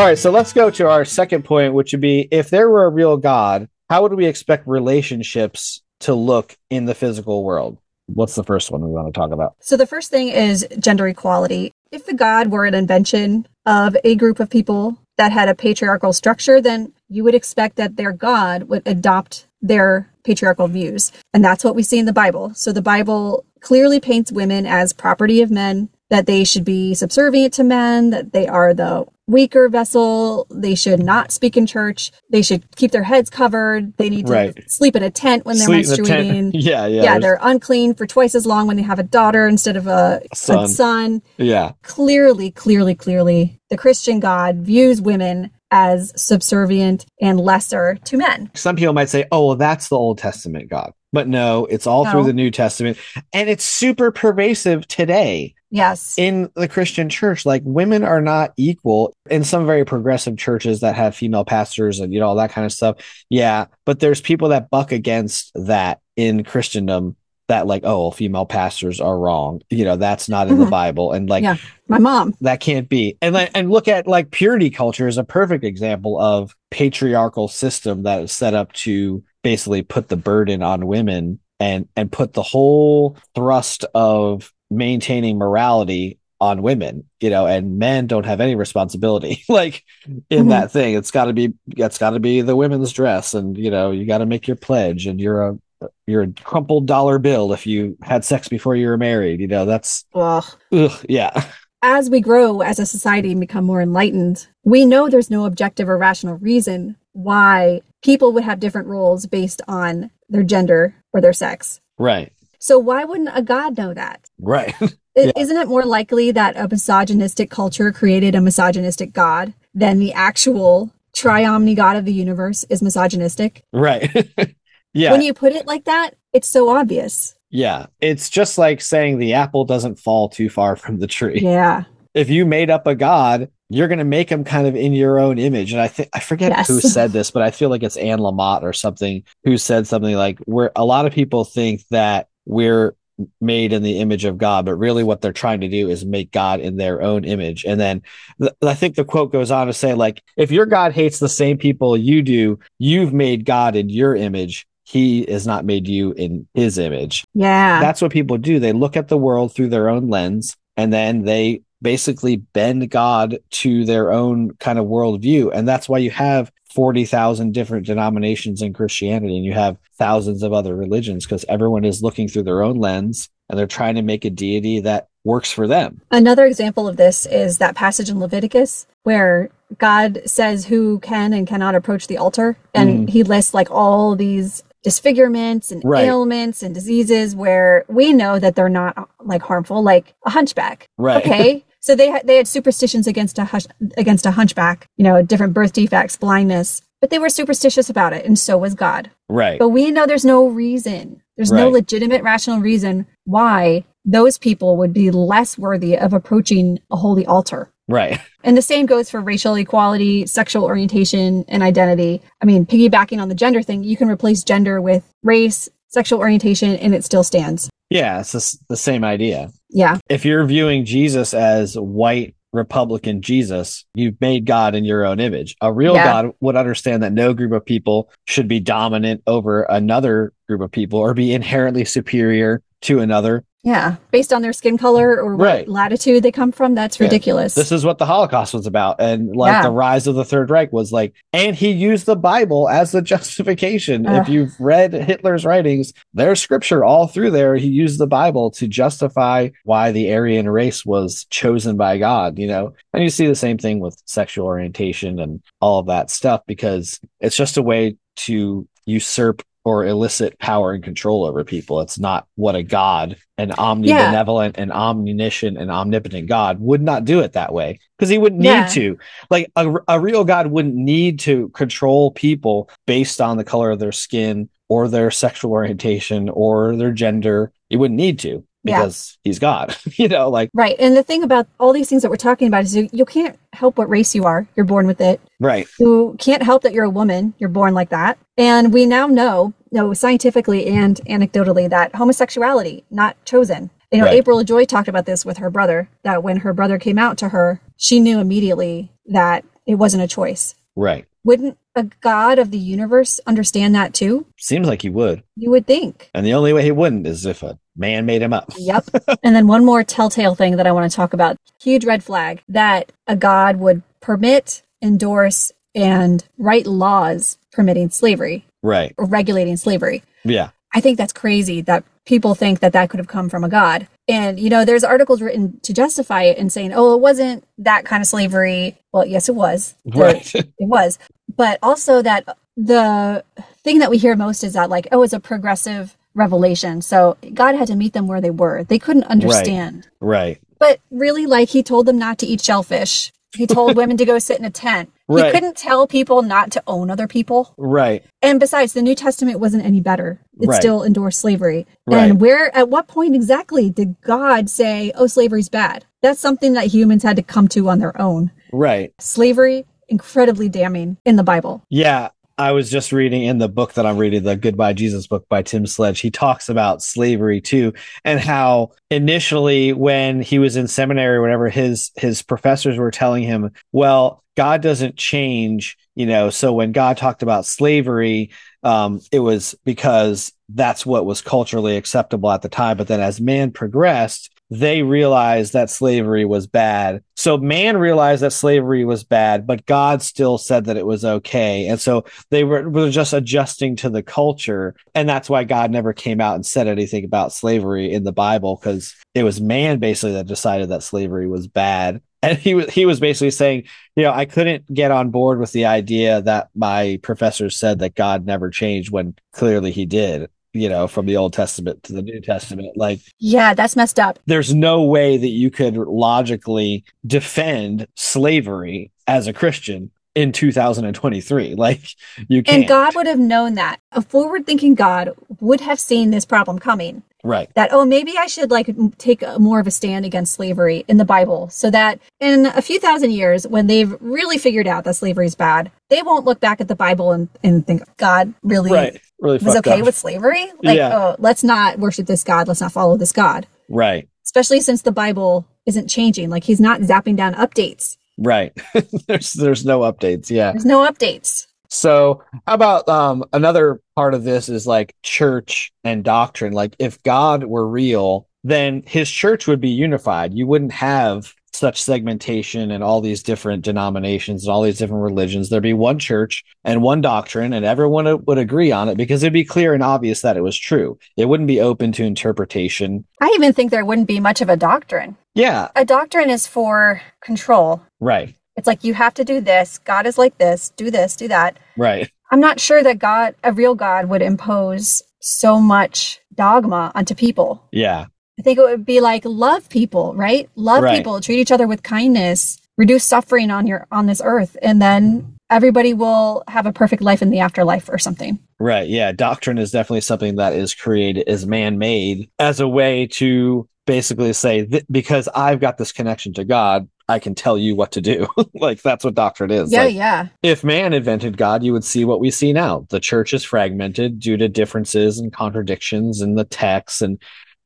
[0.00, 2.86] All right, so let's go to our second point, which would be if there were
[2.86, 7.76] a real God, how would we expect relationships to look in the physical world?
[8.06, 9.56] What's the first one we want to talk about?
[9.60, 11.74] So the first thing is gender equality.
[11.92, 16.14] If the God were an invention of a group of people that had a patriarchal
[16.14, 21.12] structure, then you would expect that their God would adopt their patriarchal views.
[21.34, 22.54] And that's what we see in the Bible.
[22.54, 27.52] So the Bible clearly paints women as property of men, that they should be subservient
[27.54, 30.46] to men, that they are the weaker vessel.
[30.50, 32.10] They should not speak in church.
[32.30, 33.96] They should keep their heads covered.
[33.96, 34.70] They need to Right.
[34.70, 36.50] sleep in a tent when they're Sleep in the menstruating.
[36.54, 37.02] yeah, yeah.
[37.02, 40.20] Yeah, they're unclean for twice as long when they have a daughter instead of a
[40.34, 40.64] son.
[40.64, 41.22] a son.
[41.36, 41.72] Yeah.
[41.82, 48.50] Clearly, clearly, clearly, the Christian God views women as subservient and lesser to men.
[48.54, 50.92] Some people might say, oh, well, that's the Old Testament God.
[51.12, 52.96] But no, it's all through the New Testament.
[53.32, 56.16] And it's super pervasive today Yes.
[56.18, 57.46] in the Christian church.
[57.46, 62.12] Like women are not equal in some very progressive churches that have female pastors and,
[62.12, 62.96] you know, all that kind of stuff.
[63.28, 63.66] Yeah.
[63.86, 67.16] But there's people that buck against that in Christendom
[67.48, 69.60] that, like, oh, female pastors are wrong.
[69.70, 70.70] You know, that's not in the Mhm.
[70.70, 71.12] Bible.
[71.12, 71.56] And like, Yeah.
[71.88, 72.34] My mom.
[72.42, 76.20] that can't be and like and look at like purity culture is a perfect example
[76.20, 81.88] of patriarchal system that is set up to basically put the burden on women and
[81.96, 88.24] and put the whole thrust of maintaining morality on women you know and men don't
[88.24, 89.84] have any responsibility like
[90.30, 90.48] in Mhm.
[90.50, 93.70] that thing it's got to be it's got to be the women's dress and you
[93.70, 95.58] know you got to make your pledge and you're a
[96.06, 99.66] you're a crumpled dollar bill if you had sex before you were married you know
[99.66, 100.44] that's Ugh.
[100.72, 101.44] ugh, yeah
[101.82, 105.88] As we grow as a society and become more enlightened, we know there's no objective
[105.88, 111.32] or rational reason why people would have different roles based on their gender or their
[111.32, 111.80] sex.
[111.98, 114.28] right So why wouldn't a god know that?
[114.38, 114.74] right
[115.16, 115.32] Yeah.
[115.36, 120.92] Isn't it more likely that a misogynistic culture created a misogynistic god than the actual
[121.12, 123.64] triomni god of the universe is misogynistic?
[123.72, 124.08] Right.
[124.94, 125.10] yeah.
[125.10, 127.34] When you put it like that, it's so obvious.
[127.50, 127.86] yeah.
[128.00, 131.40] It's just like saying the apple doesn't fall too far from the tree.
[131.42, 131.84] Yeah.
[132.14, 135.18] If you made up a god, you're going to make him kind of in your
[135.18, 135.72] own image.
[135.72, 136.68] And I think, I forget Yes.
[136.68, 140.14] who said this, but I feel like it's Anne Lamott or something who said something
[140.14, 142.94] like, where a lot of people think that we're
[143.40, 146.30] made in the image of God, but really what they're trying to do is make
[146.32, 147.64] God in their own image.
[147.64, 148.02] And then
[148.40, 151.28] th- I think the quote goes on to say, like, if your God hates the
[151.28, 154.66] same people you do, you've made God in your image.
[154.84, 157.24] He has not made you in his image.
[157.34, 157.80] Yeah.
[157.80, 158.58] That's what people do.
[158.58, 163.38] They look at the world through their own lens and then they basically bend God
[163.50, 165.50] to their own kind of worldview.
[165.54, 170.52] And that's why you have 40,000 different denominations in Christianity and you have thousands of
[170.52, 174.24] other religions because everyone is looking through their own lens and they're trying to make
[174.24, 176.00] a deity that works for them.
[176.10, 181.46] Another example of this is that passage in Leviticus where God says who can and
[181.46, 182.56] cannot approach the altar.
[182.74, 183.06] And mm-hmm.
[183.06, 186.06] he lists like all these disfigurements and Right.
[186.06, 190.88] ailments and diseases where we know that they're not like harmful, like a hunchback.
[190.96, 191.24] Right.
[191.24, 191.64] Okay.
[191.80, 193.66] so they had, they had superstitions against a hush,
[193.96, 198.24] against a hunchback, you know, different birth defects, blindness, but they were superstitious about it.
[198.24, 199.10] And so was God.
[199.28, 199.58] Right.
[199.58, 204.92] But we know there's no reason, there's no legitimate rational reason why those people would
[204.92, 207.70] be less worthy of approaching a holy altar.
[207.88, 208.20] Right.
[208.42, 212.22] And the same goes for racial equality, sexual orientation, and identity.
[212.40, 216.76] I mean, piggybacking on the gender thing, you can replace gender with race, sexual orientation,
[216.76, 217.68] and it still stands.
[217.90, 218.20] Yeah.
[218.20, 219.50] It's the the same idea.
[219.68, 219.98] Yeah.
[220.08, 225.54] if you're viewing Jesus as white Republican Jesus, you've made God in your own image.
[225.60, 226.22] A real Yeah.
[226.22, 230.72] God would understand that no group of people should be dominant over another group of
[230.72, 233.44] people or be inherently superior to another.
[233.62, 233.96] Yeah.
[234.10, 235.68] Based on their skin color or what Right.
[235.68, 237.04] latitude they come from, that's Yeah.
[237.04, 237.54] ridiculous.
[237.54, 238.96] This is what the Holocaust was about.
[239.00, 239.62] And like Yeah.
[239.64, 243.02] the rise of the Third Reich was like, and he used the Bible as the
[243.14, 244.06] justification.
[244.06, 247.54] If you've read Hitler's writings, there's scripture all through there.
[247.56, 252.46] He used the Bible to justify why the Aryan race was chosen by God, you
[252.46, 252.72] know?
[252.94, 256.98] And you see the same thing with sexual orientation and all of that stuff because
[257.20, 261.80] it's just a way to usurp or illicit power and control over people.
[261.80, 267.20] It's not what a God, an omnibenevolent and omniscient and omnipotent God would not do
[267.20, 268.66] it that way because he wouldn't need Yeah.
[268.66, 268.98] to.
[269.28, 273.78] Like a, a real God wouldn't need to control people based on the color of
[273.78, 277.52] their skin or their sexual orientation or their gender.
[277.68, 278.80] He wouldn't need to Yeah.
[278.80, 280.76] because he's God, you know, like, right.
[280.78, 283.38] And the thing about all these things that we're talking about is you, you can't
[283.52, 284.46] help what race you are.
[284.56, 285.20] You're born with it.
[285.40, 285.66] right.
[285.78, 287.34] You can't help that you're a woman.
[287.38, 288.18] You're born like that.
[288.36, 293.70] And we now know, no, scientifically and anecdotally, that homosexuality not chosen.
[293.92, 294.14] You know, Right.
[294.14, 295.88] April Joy talked about this with her brother.
[296.04, 300.08] That when her brother came out to her, she knew immediately that it wasn't a
[300.08, 300.54] choice.
[300.76, 301.06] Right.
[301.24, 304.26] Wouldn't a god of the universe understand that too?
[304.38, 305.22] Seems like he would.
[305.36, 306.08] You would think.
[306.14, 308.50] And the only way he wouldn't is if a man made him up.
[308.56, 308.84] Yep.
[309.22, 311.36] and then one more telltale thing that I want to talk about.
[311.62, 318.94] Huge red flag that a god would permit endorse and write laws permitting slavery Right.
[318.98, 320.02] or regulating slavery.
[320.24, 320.50] Yeah.
[320.74, 323.88] I think that's crazy that people think that that could have come from a god.
[324.08, 327.84] And, you know, there's articles written to justify it and saying, oh, it wasn't that
[327.84, 328.76] kind of slavery.
[328.92, 329.74] Well, yes, it was.
[329.84, 330.32] Right.
[330.34, 330.98] it was.
[331.36, 333.24] But also that the
[333.62, 336.82] thing that we hear most is that, like, oh, it's a progressive revelation.
[336.82, 338.64] So God had to meet them where they were.
[338.64, 339.88] They couldn't understand.
[340.00, 340.40] right.
[340.58, 343.12] But really, like, he told them not to eat shellfish.
[343.34, 344.92] He told women to go sit in a tent.
[345.08, 345.26] Right.
[345.26, 347.54] He couldn't tell people not to own other people.
[347.56, 348.04] Right.
[348.20, 350.20] And besides, the New Testament wasn't any better.
[350.38, 350.60] It Right.
[350.60, 351.66] still endorsed slavery.
[351.86, 352.10] Right.
[352.10, 355.86] And where, at what point exactly did God say, oh, slavery's bad?
[356.02, 358.30] That's something that humans had to come to on their own.
[358.52, 358.92] Right.
[359.00, 361.62] Slavery, incredibly damning in the Bible.
[361.70, 362.08] Yeah.
[362.40, 365.42] I was just reading in the book that I'm reading, the Goodbye Jesus book by
[365.42, 366.00] Tim Sledge.
[366.00, 371.90] He talks about slavery too, and how initially when he was in seminary whatever, his
[371.96, 376.30] his professors were telling him, Well, God doesn't change, you know.
[376.30, 378.30] So when God talked about slavery,
[378.62, 382.78] um, it was because that's what was culturally acceptable at the time.
[382.78, 387.02] But then as man progressed, they realized that slavery was bad.
[387.16, 391.68] So man realized that slavery was bad, but God still said that it was okay.
[391.68, 394.74] And so they were, were just adjusting to the culture.
[394.94, 398.56] And that's why God never came out and said anything about slavery in the Bible,
[398.56, 402.02] because it was man basically that decided that slavery was bad.
[402.22, 403.64] And he was he was basically saying,
[403.96, 407.94] you know, I couldn't get on board with the idea that my professors said that
[407.94, 412.02] God never changed when clearly he did, you know, from the Old Testament to the
[412.02, 412.76] New Testament.
[412.76, 414.18] Like Yeah, that's messed up.
[414.26, 421.54] there's no way that you could logically defend slavery as a Christian in 2023.
[421.60, 421.94] Like
[422.28, 422.60] you can't.
[422.60, 423.80] And God would have known that.
[423.92, 427.02] A forward thinking God would have seen this problem coming.
[427.22, 427.50] right.
[427.54, 430.96] that oh maybe i should like take a, more of a stand against slavery in
[430.96, 434.94] the bible so that in a few thousand years when they've really figured out that
[434.96, 438.72] slavery is bad they won't look back at the bible and, and think god really
[438.72, 439.00] Right.
[439.20, 439.86] Really was okay up.
[439.86, 440.90] with slavery like Yeah.
[440.96, 444.08] oh let's not worship this god let's not follow this god right.
[444.24, 448.52] especially since the bible isn't changing like he's not zapping down updates Right.
[449.08, 450.30] there's there's no updates.
[450.30, 450.52] Yeah.
[450.52, 456.04] there's no updates So how about um another part of this is like church and
[456.04, 456.52] doctrine.
[456.52, 460.34] Like if God were real, then his church would be unified.
[460.34, 465.48] You wouldn't have such segmentation and all these different denominations and all these different religions.
[465.48, 469.32] There'd be one church and one doctrine, and everyone would- agree on it because it'd
[469.32, 470.98] be clear and obvious that it was true.
[471.16, 473.04] It wouldn't be open to interpretation.
[473.20, 477.02] i even think there wouldn't be much of a doctrine Yeah, a doctrine is for
[477.20, 481.16] control right, it's like you have to do this god is like this do this
[481.16, 486.20] do that right, I'm not sure that God, a real God, would impose so much
[486.34, 487.62] dogma onto people.
[487.72, 488.06] yeah,
[488.40, 490.48] I think it would be like love people, right?
[490.56, 490.96] Love Right.
[490.96, 495.36] people, treat each other with kindness, reduce suffering on your on this earth, and then
[495.50, 498.38] everybody will have a perfect life in the afterlife or something.
[498.58, 498.88] right.
[498.88, 503.68] Yeah, doctrine is definitely something that is created, is man made as a way to
[503.86, 507.92] basically say that because I've got this connection to God, I can tell you what
[507.92, 508.26] to do.
[508.54, 509.70] like that's what doctrine is.
[509.70, 510.28] yeah, Like, yeah.
[510.42, 512.86] if man invented God, you would see what we see now.
[512.88, 517.20] The church is fragmented due to differences and contradictions in the texts, and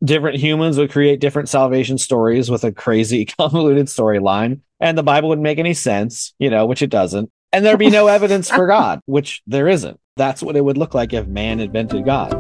[0.04, 4.60] different humans would create different salvation stories with a crazy, convoluted storyline.
[4.80, 7.30] And the Bible wouldn't make any sense, you know, which it doesn't.
[7.52, 9.98] And there'd be no evidence for God, which there isn't.
[10.16, 12.32] That's what it would look like if man invented God.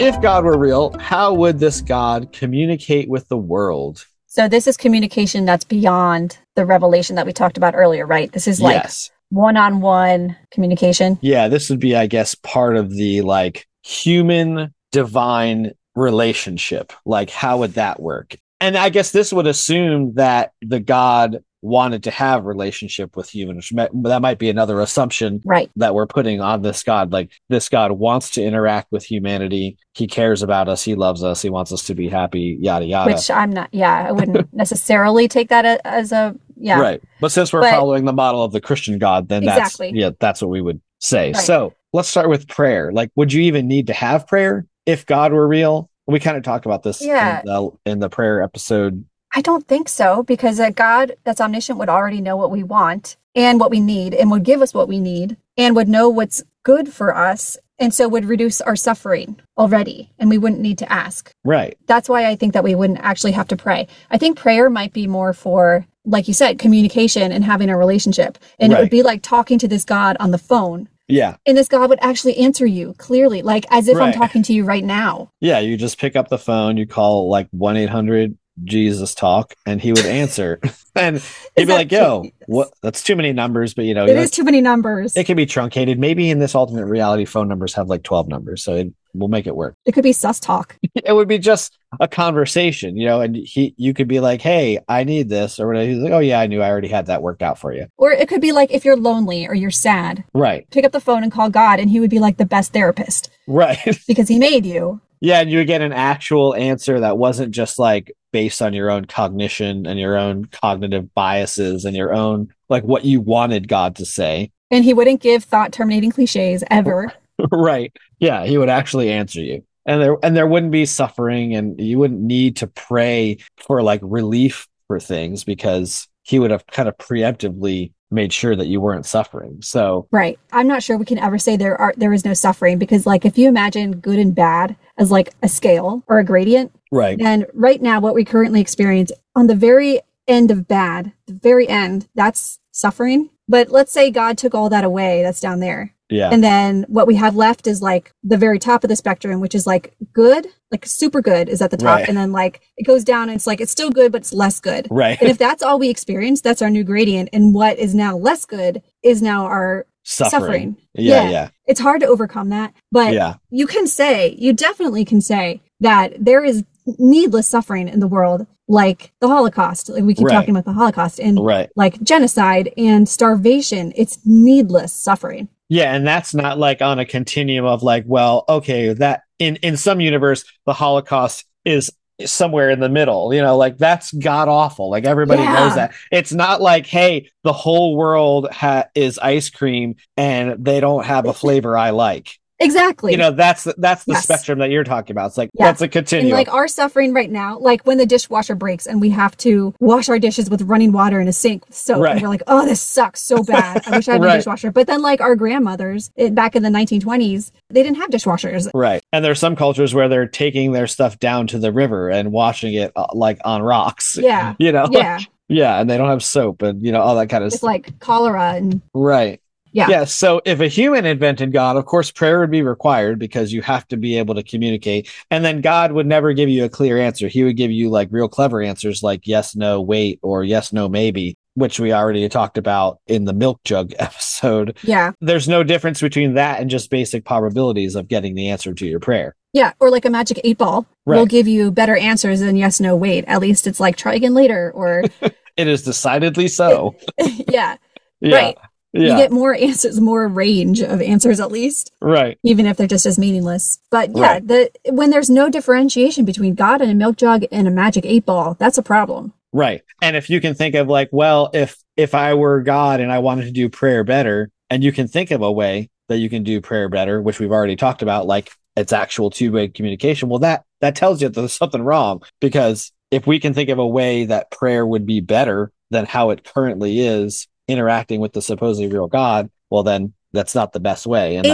[0.00, 4.04] If God were real, how would this God communicate with the world?
[4.26, 8.30] So this is communication that's beyond the revelation that we talked about earlier, right?
[8.32, 9.10] This is like yes.
[9.30, 11.18] one-on-one communication.
[11.22, 16.92] Yeah, this would be, I guess, part of the like human divine relationship.
[17.04, 18.36] Like, how would that work?
[18.60, 23.70] And I guess this would assume that the God wanted to have relationship with humans.
[23.72, 25.70] That might be another assumption Right.
[25.76, 27.12] that we're putting on this God.
[27.12, 29.78] Like, this God wants to interact with humanity.
[29.94, 30.82] He cares about us.
[30.82, 31.40] He loves us.
[31.40, 32.58] He wants us to be happy.
[32.60, 33.12] Yada yada.
[33.12, 36.80] Which I'm not yeah, I wouldn't necessarily take that as a yeah.
[36.80, 37.02] Right.
[37.20, 40.40] But since we're But- following the model of the Christian God, then that's yeah, that's
[40.42, 41.32] what we would say.
[41.32, 41.36] Right.
[41.36, 42.92] So let's start with prayer.
[42.92, 45.88] Like, would you even need to have prayer if God were real?
[46.06, 47.40] We kind of talked about this Yeah.
[47.40, 49.04] in, the, in the prayer episode.
[49.34, 53.16] I don't think so because a God that's omniscient would already know what we want
[53.34, 56.42] and what we need and would give us what we need and would know what's
[56.64, 60.92] good for us and so would reduce our suffering already and we wouldn't need to
[60.92, 61.30] ask.
[61.44, 61.76] Right.
[61.86, 63.88] That's why I think that we wouldn't actually have to pray.
[64.10, 68.38] I think prayer might be more for like you said communication and having a relationship
[68.58, 71.36] and it would be like talking to this God on the phone Yeah.
[71.46, 74.64] And this God would actually answer you clearly, like as if I'm talking to you
[74.64, 75.30] right now.
[75.40, 75.58] Yeah.
[75.58, 79.92] You just pick up the phone, you call like 1 800 Jesus talk, and he
[79.92, 80.60] would answer.
[80.94, 81.22] and
[81.56, 82.70] he'd be like, yo, what?
[82.82, 85.16] That's too many numbers, but you know, It is too many numbers.
[85.16, 85.98] it can be truncated.
[85.98, 88.62] Maybe in this alternate reality, phone numbers have like 12 numbers.
[88.62, 89.74] So it, we'll make it work.
[89.84, 90.76] It could be sus talk.
[91.04, 94.78] It would be just a conversation, you know, and he, you could be like, hey,
[94.88, 95.58] I need this.
[95.58, 95.88] Or whatever.
[95.88, 97.86] He's like, oh, yeah, I knew I already had that worked out for you.
[97.98, 100.68] Or it could be like if you're lonely or you're sad, Right.
[100.70, 103.30] pick up the phone and call God, and he would be like the best therapist
[103.48, 103.78] Right.
[104.06, 105.00] because he made you.
[105.20, 108.90] Yeah, and you would get an actual answer that wasn't just like based on your
[108.90, 113.96] own cognition and your own cognitive biases and your own like what you wanted God
[113.96, 114.50] to say.
[114.70, 117.12] And he wouldn't give thought terminating cliches ever.
[117.52, 117.94] right.
[118.18, 119.64] Yeah, he would actually answer you.
[119.84, 124.00] And there and there wouldn't be suffering and you wouldn't need to pray for like
[124.02, 129.06] relief for things because he would have kind of preemptively made sure that you weren't
[129.06, 129.60] suffering.
[129.62, 130.38] So, Right.
[130.52, 133.24] I'm not sure we can ever say there are there is no suffering because like
[133.24, 137.20] if you imagine good and bad as like a scale or a gradient, right.
[137.20, 141.68] And right now what we currently experience on the very end of bad, the very
[141.68, 143.30] end, that's suffering.
[143.48, 145.94] But let's say God took all that away, that's down there.
[146.12, 146.30] Yeah.
[146.30, 149.54] And then what we have left is like the very top of the spectrum, which
[149.54, 151.98] is like good, like super good is at the top.
[152.00, 152.08] Right.
[152.08, 154.60] And then like it goes down and it's like it's still good, but it's less
[154.60, 154.86] good.
[154.90, 155.18] right.
[155.20, 157.30] And if that's all we experience, that's our new gradient.
[157.32, 160.30] And what is now less good is now our suffering.
[160.40, 160.76] suffering.
[160.94, 161.30] Yeah, Yeah.
[161.30, 161.48] yeah.
[161.66, 162.74] It's hard to overcome that.
[162.90, 163.34] But Yeah.
[163.50, 166.64] you can say, you definitely can say that there is
[166.98, 169.88] needless suffering in the world, like the Holocaust.
[169.88, 170.34] Like we keep Right.
[170.34, 171.70] talking about the Holocaust and Right.
[171.76, 173.92] like genocide and starvation.
[173.94, 175.48] It's needless suffering.
[175.72, 179.78] Yeah, and that's not like on a continuum of like, well, okay, that in in
[179.78, 181.90] some universe the Holocaust is
[182.26, 183.32] somewhere in the middle.
[183.32, 184.90] You know, like that's god awful.
[184.90, 185.54] Like everybody Yeah.
[185.54, 185.94] knows that.
[186.10, 191.24] It's not like, hey, the whole world ha- is ice cream and they don't have
[191.26, 192.38] a flavor I like.
[192.64, 193.12] Exactly.
[193.12, 194.24] You know, that's the, that's the Yes.
[194.24, 195.26] spectrum that you're talking about.
[195.26, 195.66] It's like Yeah.
[195.66, 196.32] that's a and continuum.
[196.32, 200.08] like our suffering right now, like when the dishwasher breaks and we have to wash
[200.08, 202.12] our dishes with running water in a sink with soap, Right.
[202.12, 203.82] and we're like, oh, this sucks so bad.
[203.86, 204.34] I wish I had Right.
[204.34, 204.70] a dishwasher.
[204.72, 208.70] But then, like our grandmothers it, back in the 1920s, they didn't have dishwashers.
[208.74, 209.02] Right.
[209.12, 212.74] And there's some cultures where they're taking their stuff down to the river and washing
[212.74, 214.16] it uh, like on rocks.
[214.22, 214.54] Yeah.
[214.58, 214.86] You know?
[214.90, 215.18] Yeah.
[215.48, 215.78] Yeah.
[215.80, 218.54] And they don't have soap and, you know, all that kind of It's like cholera
[218.54, 219.40] and Right.
[219.72, 219.88] Yeah.
[219.88, 220.04] Yeah.
[220.04, 223.86] So if a human invented God, of course, prayer would be required because you have
[223.88, 225.10] to be able to communicate.
[225.30, 227.28] And then God would never give you a clear answer.
[227.28, 230.88] He would give you like real clever answers like yes, no, wait, or yes, no,
[230.88, 234.76] maybe, which we already talked about in the milk jug episode.
[234.82, 235.12] yeah.
[235.20, 239.00] There's no difference between that and just basic probabilities of getting the answer to your
[239.00, 239.34] prayer.
[239.52, 239.72] Yeah.
[239.80, 243.24] Or like a magic eight ball will give you better answers than yes, no, wait.
[243.26, 245.04] At least it's like try again later or
[245.56, 246.96] It is decidedly so.
[247.18, 247.76] yeah.
[248.20, 248.36] Yeah.
[248.36, 248.58] Right.
[248.92, 251.92] You get more answers, more range of answers at least.
[252.00, 252.38] right.
[252.42, 253.78] even if they're just as meaningless.
[253.90, 254.46] But yeah, Right.
[254.46, 258.26] the when there's no differentiation between God and a milk jug and a magic eight
[258.26, 259.32] ball, that's a problem.
[259.52, 259.82] Right.
[260.00, 263.18] And if you can think of like, well, if if I were God and I
[263.20, 266.42] wanted to do prayer better, and you can think of a way that you can
[266.42, 270.64] do prayer better, which we've already talked about, like it's actual two-way communication, well that
[270.80, 274.24] that tells you that there's something wrong because if we can think of a way
[274.24, 279.08] that prayer would be better than how it currently is interacting with the supposedly real
[279.08, 281.36] God, well then that's not the best way.
[281.36, 281.52] And that,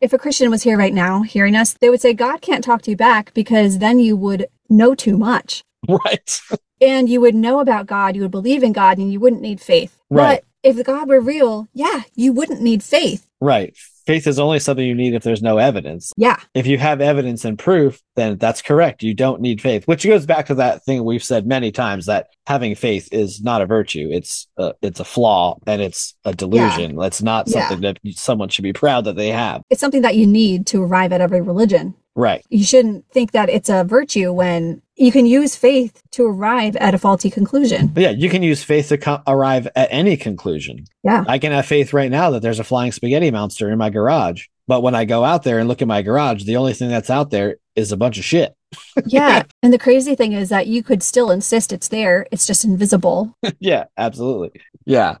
[0.00, 2.82] if a Christian was here right now hearing us, they would say God can't talk
[2.82, 5.64] to you back because then you would know too much.
[5.88, 6.40] right.
[6.80, 9.60] And you would know about God, you would believe in God, and you wouldn't need
[9.60, 9.98] faith.
[10.10, 10.42] Right.
[10.62, 13.26] But if God were real, yeah, you wouldn't need faith.
[13.40, 13.76] right.
[14.10, 16.12] Faith is only something you need if there's no evidence.
[16.16, 16.36] Yeah.
[16.52, 19.04] if you have evidence and proof, then that's correct.
[19.04, 22.26] You don't need faith, which goes back to that thing we've said many times that
[22.46, 24.08] having faith is not a virtue.
[24.10, 27.00] It's a, it's a flaw and it's a delusion.
[27.00, 27.68] It's not Yeah.
[27.68, 29.62] something that someone should be proud that they have.
[29.70, 31.94] It's something that you need to arrive at every religion.
[32.16, 32.44] Right.
[32.50, 36.94] You shouldn't think that it's a virtue when you can use faith to arrive at
[36.94, 37.92] a faulty conclusion.
[37.96, 40.84] Yeah, you can use faith to co- arrive at any conclusion.
[41.02, 41.24] Yeah.
[41.26, 44.46] I can have faith right now that there's a flying spaghetti monster in my garage.
[44.66, 47.10] But when I go out there and look at my garage, the only thing that's
[47.10, 48.54] out there is a bunch of shit.
[49.06, 49.44] Yeah.
[49.62, 53.34] and the crazy thing is that you could still insist it's there, it's just invisible.
[53.58, 54.60] yeah, absolutely.
[54.84, 55.16] Yeah.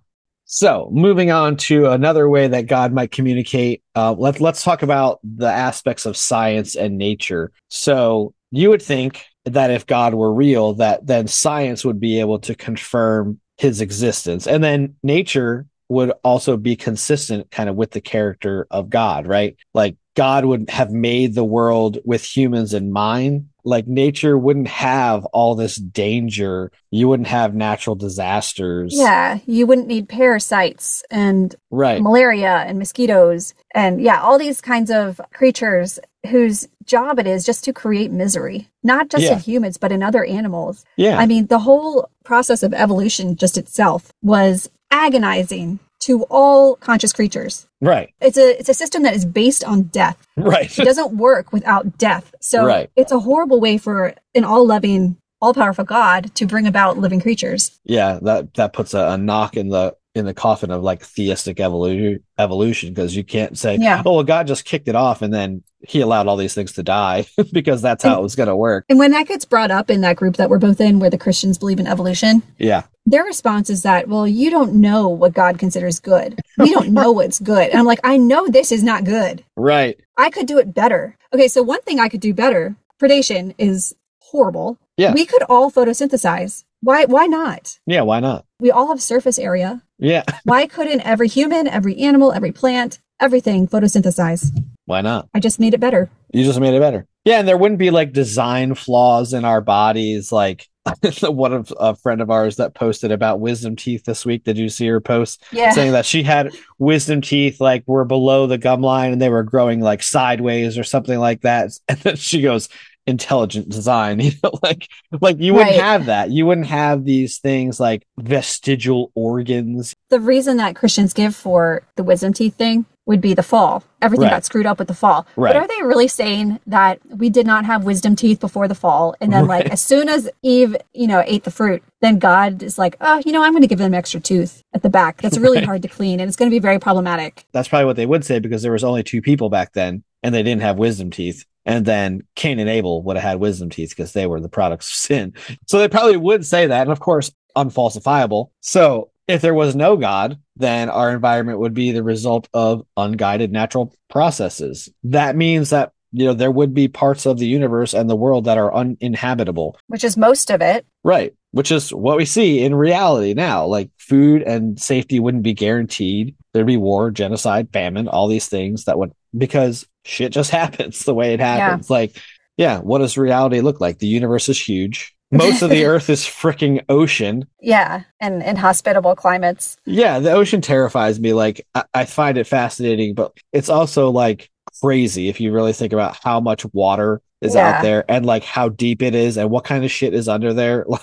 [0.52, 5.20] So moving on to another way that God might communicate, uh, let's let's talk about
[5.22, 7.52] the aspects of science and nature.
[7.68, 12.40] So you would think that if God were real, that then science would be able
[12.40, 18.00] to confirm his existence, and then nature would also be consistent kind of with the
[18.00, 19.56] character of God, right?
[19.72, 25.24] Like God would have made the world with humans in mind like nature wouldn't have
[25.26, 26.70] all this danger.
[26.90, 28.92] You wouldn't have natural disasters.
[28.96, 32.02] Yeah, you wouldn't need parasites and Right.
[32.02, 35.98] malaria and mosquitoes and yeah, all these kinds of creatures
[36.28, 39.34] whose job it is just to create misery, not just Yeah.
[39.34, 40.84] in humans, but in other animals.
[40.96, 41.18] Yeah.
[41.18, 47.66] I mean, the whole process of evolution just itself was agonizing to all conscious creatures.
[47.80, 48.12] right.
[48.20, 50.18] It's a it's a system that is based on death.
[50.36, 50.76] Right.
[50.78, 52.34] It doesn't work without death.
[52.40, 52.90] So Right.
[52.96, 57.78] it's a horrible way for an all-loving, all-powerful God to bring about living creatures.
[57.84, 58.18] yeah.
[58.22, 62.22] That that puts a, a knock in the in the coffin of like theistic evolution
[62.38, 64.02] evolution because you can't say, Yeah.
[64.04, 66.82] oh well, God just kicked it off and then he allowed all these things to
[66.82, 68.84] die because that's how it was gonna work.
[68.88, 71.18] And when that gets brought up in that group that we're both in, where the
[71.18, 72.82] Christians believe in evolution, Yeah.
[73.06, 76.40] their response is that, well, you don't know what God considers good.
[76.58, 77.70] We don't know what's good.
[77.70, 79.44] And I'm like, I know this is not good.
[79.56, 79.98] Right.
[80.16, 81.16] I could do it better.
[81.32, 84.76] Okay, so one thing I could do better, predation is horrible.
[84.96, 85.14] Yeah.
[85.14, 86.64] We could all photosynthesize.
[86.82, 87.78] Why why not?
[87.86, 88.46] Yeah, why not?
[88.58, 89.82] We all have surface area.
[89.98, 90.24] Yeah.
[90.44, 94.46] Why couldn't every human, every animal, every plant, everything photosynthesize?
[94.86, 95.28] Why not?
[95.34, 96.10] I just made it better.
[96.32, 97.06] You just made it better.
[97.26, 100.32] Yeah, and there wouldn't be like design flaws in our bodies.
[100.32, 100.66] Like
[101.22, 104.44] one of a friend of ours that posted about wisdom teeth this week.
[104.44, 105.72] Did you see her post Yeah.
[105.72, 109.42] saying that she had wisdom teeth like were below the gum line and they were
[109.42, 111.70] growing like sideways or something like that?
[111.88, 112.70] And then she goes,
[113.10, 114.88] intelligent design, you know, like
[115.20, 115.80] like you wouldn't Right.
[115.84, 116.30] have that.
[116.30, 119.94] You wouldn't have these things like vestigial organs.
[120.08, 123.82] the reason that Christians give for the wisdom teeth thing would be the fall.
[124.02, 124.30] Everything Right.
[124.32, 125.26] got screwed up with the fall.
[125.36, 125.52] Right.
[125.52, 129.14] But are they really saying that we did not have wisdom teeth before the fall?
[129.20, 132.78] And then, like, as soon as Eve, you know, ate the fruit, then God is
[132.78, 135.20] like, oh, you know, I'm going to give them an extra tooth at the back.
[135.22, 137.44] That's really hard to clean and it's going to be very problematic.
[137.52, 140.34] That's probably what they would say because there was only two people back then and
[140.34, 141.44] they didn't have wisdom teeth.
[141.66, 144.88] And then Cain and Abel would have had wisdom teeth because they were the products
[144.88, 145.34] of sin.
[145.66, 146.82] So they probably would say that.
[146.82, 148.50] And of course, unfalsifiable.
[148.60, 153.52] So if there was no God, then our environment would be the result of unguided
[153.52, 154.88] natural processes.
[155.04, 158.44] That means that, you know, there would be parts of the universe and the world
[158.46, 159.78] that are uninhabitable.
[159.86, 160.84] Which is most of it.
[161.04, 161.34] Right.
[161.52, 163.66] Which is what we see in reality now.
[163.66, 166.34] Like food and safety wouldn't be guaranteed.
[166.52, 171.14] There'd be war, genocide, famine, all these things that would, because shit just happens the
[171.14, 171.90] way it happens.
[171.90, 172.16] Like,
[172.56, 173.98] yeah, what does reality look like?
[173.98, 175.14] The universe is huge.
[175.30, 177.46] Most of the earth is freaking ocean.
[177.60, 178.02] Yeah.
[178.20, 179.76] And in hospitable climates.
[179.86, 181.32] Yeah, the ocean terrifies me.
[181.32, 185.92] Like, I, I find it fascinating, but it's also like crazy if you really think
[185.92, 187.68] about how much water is Yeah.
[187.76, 190.52] out there and like how deep it is and what kind of shit is under
[190.52, 190.84] there.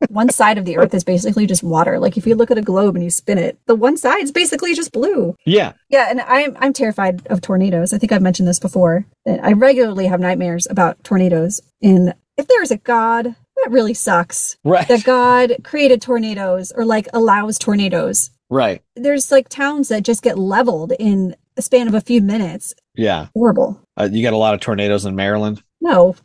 [0.00, 1.98] Like, one side of the earth is basically just water.
[1.98, 4.32] Like if you look at a globe and you spin it, the one side is
[4.32, 5.34] basically just blue.
[5.46, 7.94] yeah, Yeah, and I'm I'm terrified of tornadoes.
[7.94, 9.06] I think I've mentioned this before.
[9.24, 11.62] That I regularly have nightmares about tornadoes.
[11.82, 14.58] And if there is a god, that really sucks.
[14.62, 14.86] right.
[14.88, 18.30] That God created tornadoes or like allows tornadoes.
[18.50, 18.82] right.
[18.96, 22.74] There's like towns that just get leveled in a span of a few minutes.
[22.94, 23.28] Yeah.
[23.34, 23.80] Horrible.
[23.96, 25.62] Uh, you got a lot of tornadoes in Maryland.
[25.84, 26.16] No.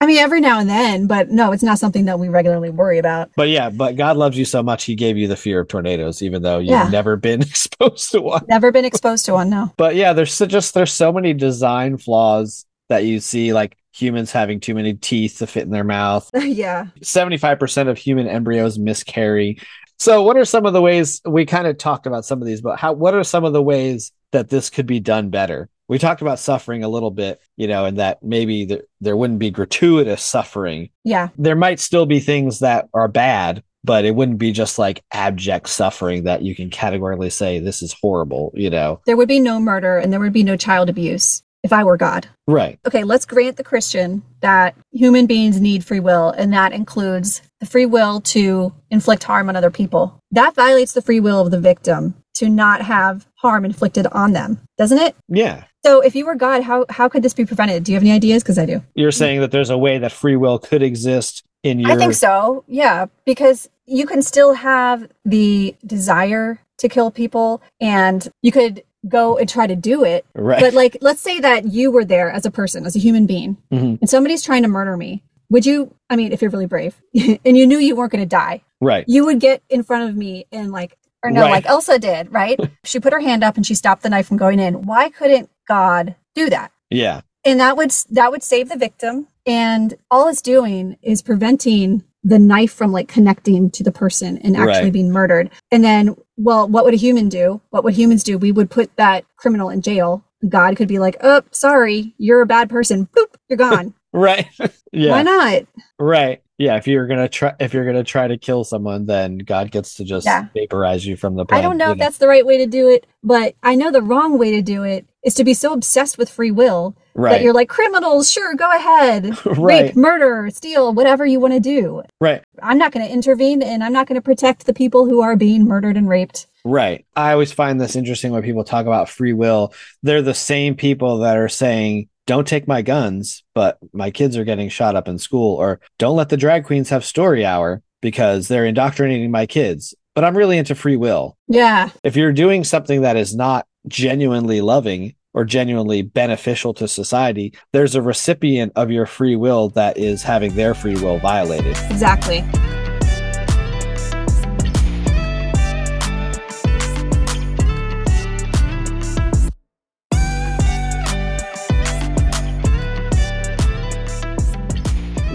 [0.00, 2.98] I mean every now and then, but no, it's not something that we regularly worry
[2.98, 3.30] about.
[3.36, 6.22] But yeah, but God loves you so much, He gave you the fear of tornadoes,
[6.22, 6.88] even though you've Yeah.
[6.88, 8.44] never been exposed to one.
[8.48, 9.72] Never been exposed to one, no.
[9.76, 14.32] But yeah, there's so, just there's so many design flaws that you see, like humans
[14.32, 16.28] having too many teeth to fit in their mouth.
[16.34, 16.86] yeah.
[17.00, 19.58] 75% of human embryos miscarry.
[19.98, 22.60] So, what are some of the ways we kind of talked about some of these,
[22.60, 25.68] but how what are some of the ways that this could be done better?
[25.88, 29.38] We talked about suffering a little bit, you know, and that maybe there, there wouldn't
[29.38, 30.90] be gratuitous suffering.
[31.04, 31.28] Yeah.
[31.36, 35.68] There might still be things that are bad, but it wouldn't be just like abject
[35.68, 39.00] suffering that you can categorically say this is horrible, you know.
[39.06, 41.96] There would be no murder and there would be no child abuse if I were
[41.96, 42.28] God.
[42.46, 42.78] Right.
[42.86, 47.66] okay, let's grant the Christian that human beings need free will, and that includes the
[47.66, 50.20] free will to inflict harm on other people.
[50.32, 54.60] That violates the free will of the victim to not have harm inflicted on them,
[54.76, 55.14] doesn't it?
[55.28, 55.64] Yeah.
[55.84, 57.84] So if you were God, how how could this be prevented?
[57.84, 58.42] Do you have any ideas?
[58.42, 58.82] Because I do.
[58.94, 62.14] You're saying that there's a way that free will could exist in your I think
[62.14, 62.64] so.
[62.66, 69.36] Yeah, because you can still have the desire to kill people, and you could go
[69.38, 70.24] and try to do it.
[70.34, 70.60] right.
[70.60, 73.56] But like, let's say that you were there as a person, as a human being,
[73.72, 74.00] Mhm.
[74.00, 75.22] and somebody's trying to murder me.
[75.50, 75.94] Would you?
[76.08, 76.94] I mean, if you're really brave,
[77.44, 79.04] and you knew you weren't going to die, right.
[79.08, 81.50] you would get in front of me and like, or no, Right.
[81.50, 82.58] like Elsa did, right?
[82.84, 84.82] she put her hand up and she stopped the knife from going in.
[84.82, 86.70] Why couldn't God do that?
[86.90, 87.20] Yeah.
[87.44, 92.38] and that would that would save the victim and all it's doing is preventing the
[92.38, 94.92] knife from like connecting to the person and actually Right.
[94.92, 98.52] being murdered and then well what would a human do what would humans do we
[98.52, 102.70] would put that criminal in jail god could be like oh sorry you're a bad
[102.70, 104.46] person boop you're gone right.
[104.92, 105.10] yeah.
[105.10, 105.62] Why not?
[105.98, 106.42] Right.
[106.58, 106.76] Yeah.
[106.76, 110.04] If you're gonna try, if you're gonna try to kill someone, then God gets to
[110.04, 110.48] just Yeah.
[110.54, 112.90] vaporize you from the Planet, I don't know if that's the right way to do
[112.90, 116.18] it, but I know the wrong way to do it is to be so obsessed
[116.18, 117.42] with free will that right.
[117.42, 118.30] you're like criminals.
[118.30, 119.58] Sure, go ahead, right.
[119.58, 122.02] rape, murder, steal, whatever you want to do.
[122.20, 122.42] Right.
[122.62, 125.36] I'm not going to intervene, and I'm not going to protect the people who are
[125.36, 126.46] being murdered and raped.
[126.64, 127.04] Right.
[127.16, 129.74] I always find this interesting when people talk about free will.
[130.02, 134.44] They're the same people that are saying, don't take my guns, but my kids are
[134.44, 138.48] getting shot up in school, or don't let the drag queens have story hour because
[138.48, 139.94] they're indoctrinating my kids.
[140.14, 141.36] But I'm really into free will.
[141.48, 147.52] Yeah, If you're doing something that is not genuinely loving or genuinely beneficial to society,
[147.72, 151.76] there's a recipient of your free will that is having their free will violated.
[151.90, 152.44] exactly.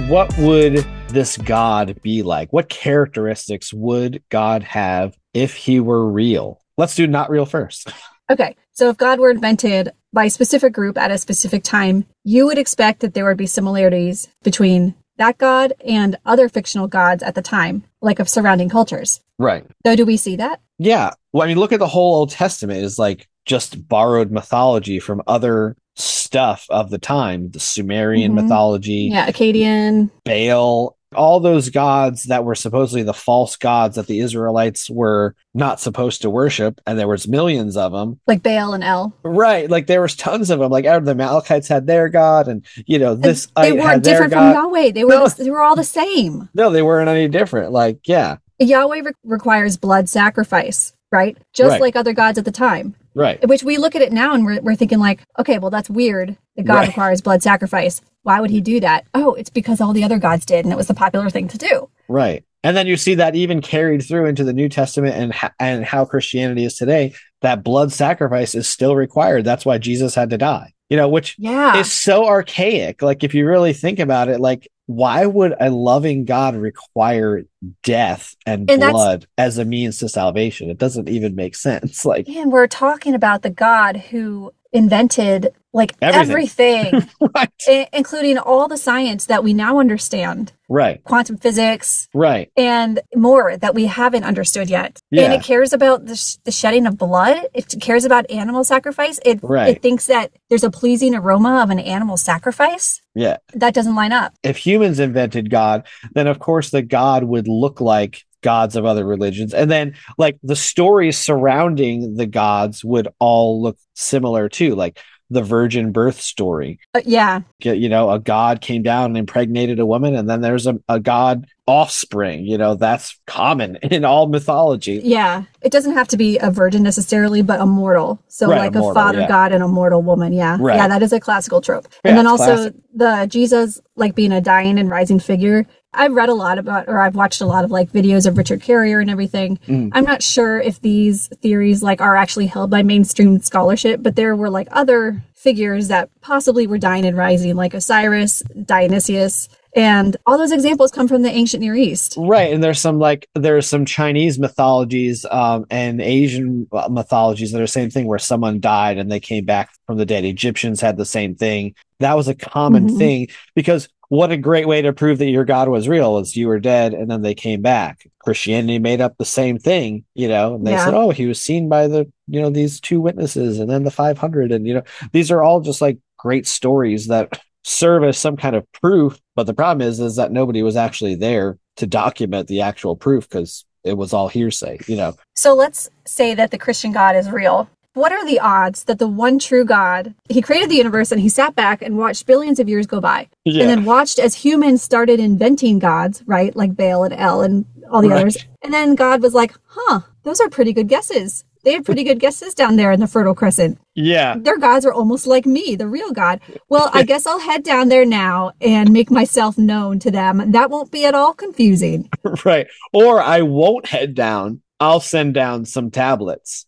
[0.08, 2.54] what would this God be like?
[2.54, 6.62] What characteristics would God have if he were real?
[6.78, 7.91] Let's do not real first.
[8.30, 12.46] Okay, so if God were invented by a specific group at a specific time, you
[12.46, 17.34] would expect that there would be similarities between that God and other fictional gods at
[17.34, 19.20] the time, like of surrounding cultures.
[19.40, 19.66] Right.
[19.84, 20.62] So, do we see that?
[20.78, 21.10] Yeah.
[21.34, 25.24] Well, I mean, look at the whole Old Testament is like just borrowed mythology from
[25.26, 28.44] other stuff of the time, the Sumerian Mhm.
[28.44, 30.12] mythology, Yeah, Akkadian.
[30.24, 35.80] Baal, all those gods that were supposedly the false gods that the Israelites were not
[35.80, 38.20] supposed to worship, and there was millions of them.
[38.28, 39.16] like Baal and El.
[39.24, 40.72] Right, like there was tons of them.
[40.72, 44.34] Like the Amalekites had their god, and you know this they weren't had their different
[44.34, 44.53] god.
[44.53, 44.91] from Yahweh.
[44.91, 45.28] They were No.
[45.28, 46.49] the- they were all the same.
[46.53, 47.72] No, they weren't any different.
[47.72, 51.38] Like, yeah, Yahweh re- requires blood sacrifice, right?
[51.53, 51.82] Just Right.
[51.82, 52.95] like other gods at the time.
[53.16, 55.89] right, Which we look at it now and we're, we're thinking like, okay, well that's
[55.89, 56.38] weird.
[56.55, 56.88] that God Right.
[56.88, 58.01] requires blood sacrifice.
[58.28, 59.06] Why would he do that?
[59.14, 61.58] Oh, it's because all the other gods did, and it was the popular thing to
[61.58, 61.90] do.
[62.10, 62.44] right.
[62.64, 66.04] And then you see that even carried through into the New Testament and and how
[66.04, 67.14] Christianity is today.
[67.42, 69.46] That blood sacrifice is still required.
[69.46, 70.74] That's why Jesus had to die.
[70.90, 71.78] You know, which Yeah.
[71.78, 73.02] is so archaic.
[73.02, 77.44] Like if you really think about it, like why would a loving God require
[77.84, 80.70] death and, And blood as a means to salvation?
[80.70, 82.06] It doesn't even make sense.
[82.12, 86.88] Like, and we're talking about the God who invented like Everything.
[86.88, 92.49] everything, right, i- including all the science that we now understand, right, quantum physics, right.
[92.57, 94.99] and more that we haven't understood yet.
[95.11, 95.24] yeah.
[95.24, 97.45] And it cares about the, sh- the shedding of blood.
[97.53, 99.20] It cares about animal sacrifice.
[99.24, 99.76] It, Right.
[99.76, 102.99] it thinks that there's a pleasing aroma of an animal sacrifice.
[103.13, 103.38] Yeah.
[103.53, 104.34] That doesn't line up.
[104.43, 109.06] if humans invented God, then of course the God would look like gods of other
[109.06, 109.54] religions.
[109.54, 115.42] And then like the stories surrounding the gods would all look similar too, like the
[115.42, 116.80] virgin birth story.
[116.94, 117.42] Uh, yeah.
[117.60, 121.00] You know, a god came down and impregnated a woman, and then there's a, a
[121.00, 122.46] god offspring.
[122.46, 125.02] You know, that's common in all mythology.
[125.04, 125.44] Yeah.
[125.62, 128.22] It doesn't have to be a virgin necessarily, but a mortal.
[128.28, 129.28] So Right, like a a, father yeah.
[129.28, 130.32] god and a mortal woman.
[130.32, 130.58] Yeah.
[130.60, 130.78] Right.
[130.78, 130.88] Yeah.
[130.88, 131.88] That is a classical trope.
[132.06, 132.74] Yeah, and then also classic.
[132.94, 135.66] the Jesus like being a dying and rising figure.
[135.94, 138.62] I've read a lot about, or I've watched a lot of like videos of Richard
[138.62, 139.58] Carrier and everything.
[139.68, 139.90] Mm.
[139.94, 144.36] I'm not sure if these theories like are actually held by mainstream scholarship, but there
[144.36, 150.38] were like other figures that possibly were dying and rising, like Osiris, Dionysius, and all
[150.38, 152.16] those examples come from the ancient Near East.
[152.18, 157.60] Right, and there's some like there's some Chinese mythologies um, and Asian uh, mythologies that
[157.60, 160.26] are the same thing where someone died and they came back from the dead.
[160.26, 161.76] Egyptians had the same thing.
[162.00, 162.98] That was a common Mhm.
[162.98, 166.47] thing because what a great way to prove that your god was real is you
[166.47, 168.08] were dead and then they came back.
[168.20, 170.55] Christianity made up the same thing, you know.
[170.55, 170.86] And they Yeah.
[170.86, 173.91] said, "Oh, he was seen by the you know these two witnesses and then the
[173.91, 174.84] 500 and you know
[175.14, 179.45] these are all just like great stories that serve as some kind of proof but
[179.45, 183.66] the problem is is that nobody was actually there to document the actual proof because
[183.84, 187.70] it was all hearsay you know So let's say that the Christian God is real.
[187.98, 191.30] What are the odds that the one true God, he created the universe and he
[191.30, 194.84] sat back and watched billions of years go by yeah and then watched as humans
[194.84, 196.56] started inventing gods, right?
[196.56, 198.18] Like Baal and El and all the Right.
[198.20, 198.38] others.
[198.62, 201.43] And then God was like, huh, those are pretty good guesses.
[201.64, 203.80] They have pretty good guesses down there in the Fertile Crescent.
[203.95, 206.39] yeah Their gods are almost like me, the real God.
[206.70, 210.52] Well, I guess I'll head down there now and make myself known to them.
[210.52, 212.10] That won't be at all confusing.
[212.45, 216.68] right or i won't head down i'll send down some tablets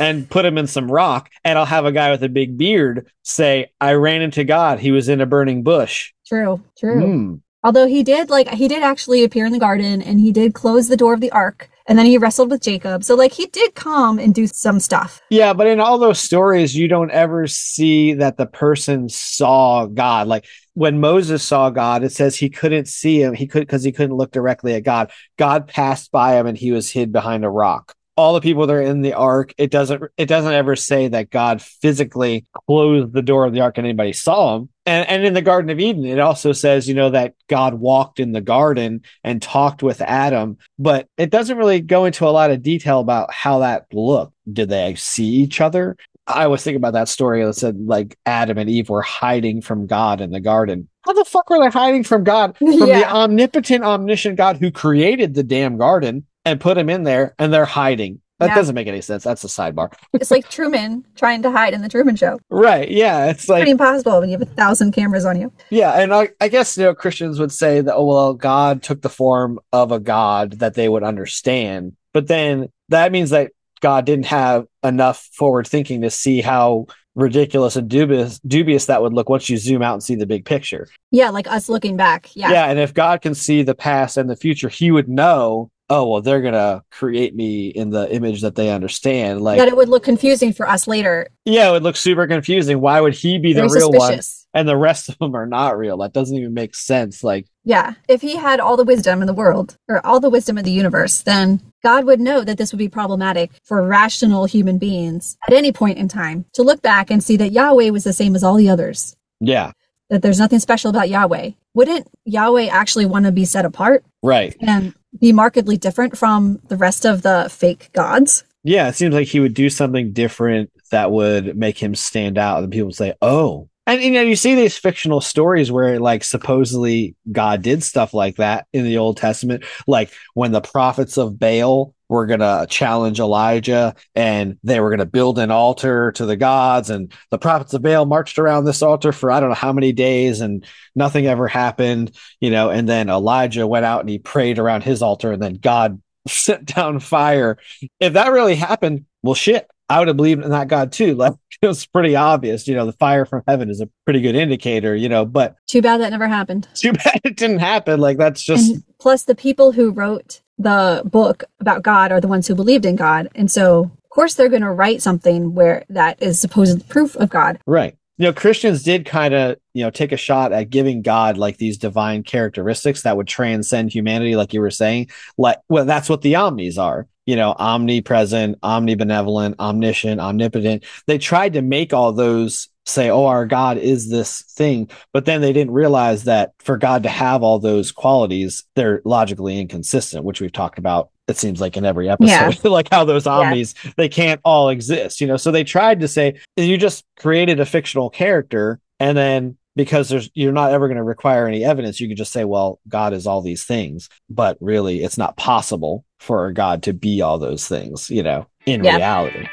[0.00, 3.08] and put him in some rock and i'll have a guy with a big beard
[3.22, 7.00] say i ran into god he was in a burning bush True, true.
[7.00, 7.34] Hmm.
[7.62, 10.88] Although he did like he did actually appear in the garden and he did close
[10.88, 13.04] the door of the ark and then he wrestled with Jacob.
[13.04, 15.20] So like he did come and do some stuff.
[15.30, 20.26] Yeah, but in all those stories, you don't ever see that the person saw God.
[20.28, 23.34] Like when Moses saw God, it says he couldn't see him.
[23.34, 25.10] He could because he couldn't look directly at God.
[25.38, 27.94] God passed by him and he was hid behind a rock.
[28.16, 31.30] All the people that are in the ark, it doesn't it doesn't ever say that
[31.30, 34.68] God physically closed the door of the ark and anybody saw him.
[34.86, 38.20] And and in the Garden of Eden, it also says, you know, that God walked
[38.20, 42.50] in the garden and talked with Adam, but it doesn't really go into a lot
[42.50, 44.34] of detail about how that looked.
[44.52, 45.96] Did they see each other?
[46.26, 49.86] I was thinking about that story that said like Adam and Eve were hiding from
[49.86, 50.88] God in the garden.
[51.04, 52.56] How the fuck were they hiding from God?
[52.56, 53.00] From Yeah.
[53.00, 57.52] the omnipotent, omniscient God who created the damn garden and put him in there and
[57.52, 58.20] they're hiding.
[58.40, 58.54] That Yeah.
[58.56, 59.22] doesn't make any sense.
[59.22, 59.92] That's a sidebar.
[60.12, 62.40] It's like Truman trying to hide in the Truman Show.
[62.50, 62.90] Right.
[62.90, 63.26] Yeah.
[63.30, 65.52] It's like Pretty impossible when you have a thousand cameras on you.
[65.70, 69.02] Yeah, and I, I guess you know Christians would say that oh well God took
[69.02, 74.04] the form of a God that they would understand, but then that means that God
[74.04, 79.28] didn't have enough forward thinking to see how ridiculous and dubious dubious that would look
[79.28, 80.88] once you zoom out and see the big picture.
[81.12, 82.34] Yeah, like us looking back.
[82.34, 82.50] Yeah.
[82.50, 82.64] Yeah.
[82.66, 85.70] and if God can see the past and the future, He would know.
[85.90, 89.42] Oh well, they're gonna create me in the image that they understand.
[89.42, 91.28] Like, that it would look confusing for us later.
[91.44, 92.80] yeah, it would look super confusing.
[92.80, 94.18] Why would He be the Very real one
[94.54, 95.98] and the rest of them are not real?
[95.98, 97.22] That doesn't even make sense.
[97.22, 97.46] Like.
[97.66, 97.94] Yeah.
[98.08, 100.70] If he had all the wisdom in the world or all the wisdom in the
[100.70, 105.54] universe, then God would know that this would be problematic for rational human beings at
[105.54, 108.44] any point in time to look back and see that Yahweh was the same as
[108.44, 109.72] all the others, Yeah,
[110.10, 111.52] that there's nothing special about Yahweh.
[111.74, 114.54] Wouldn't Yahweh actually want to be set apart right.
[114.60, 118.44] and be markedly different from the rest of the fake gods?
[118.62, 122.62] Yeah, it seems like he would do something different that would make him stand out,
[122.62, 126.24] and people would say, "Oh." And you know, you see these fictional stories where, like,
[126.24, 131.38] supposedly God did stuff like that in the Old Testament, like when the prophets of
[131.38, 136.90] Baal were gonna challenge Elijah, and they were gonna build an altar to the gods,
[136.90, 139.92] and the prophets of Baal marched around this altar for I don't know how many
[139.92, 142.70] days, and nothing ever happened, you know.
[142.70, 146.66] And then Elijah went out and he prayed around his altar, and then God sent
[146.74, 147.58] down fire
[148.00, 151.14] if that really happened, well, shit, I would have believed in that God too.
[151.16, 154.34] Like it was pretty obvious, you know, the fire from heaven is a pretty good
[154.34, 156.68] indicator, you know, but Too bad that never happened.
[156.74, 158.00] too bad it didn't happen.
[158.00, 162.28] Like that's just, and plus the people who wrote the book about God are the
[162.28, 163.28] ones who believed in God.
[163.34, 167.30] And so of course they're going to write something where that is supposed proof of
[167.30, 167.58] God.
[167.66, 167.96] right.
[168.16, 171.56] You know, Christians did kind of, you know, take a shot at giving God like
[171.56, 175.08] these divine characteristics that would transcend humanity, like you were saying.
[175.36, 180.84] Like, well, that's what the omnis are, you know, omnipresent, omnibenevolent, omniscient, omnipotent.
[181.08, 185.40] They tried to make all those say, oh, our God is this thing, but then
[185.40, 190.40] they didn't realize that for God to have all those qualities, they're logically inconsistent, which
[190.40, 191.10] we've talked about.
[191.26, 195.26] It seems like in every episode, like how those omnis, they can't all exist, you
[195.26, 195.38] know?
[195.38, 200.30] So they tried to say, you just created a fictional character and then because there's
[200.34, 203.26] you're not ever going to require any evidence you can just say well god is
[203.26, 207.66] all these things but really it's not possible for a god to be all those
[207.66, 208.94] things you know in Yeah.
[208.94, 209.48] reality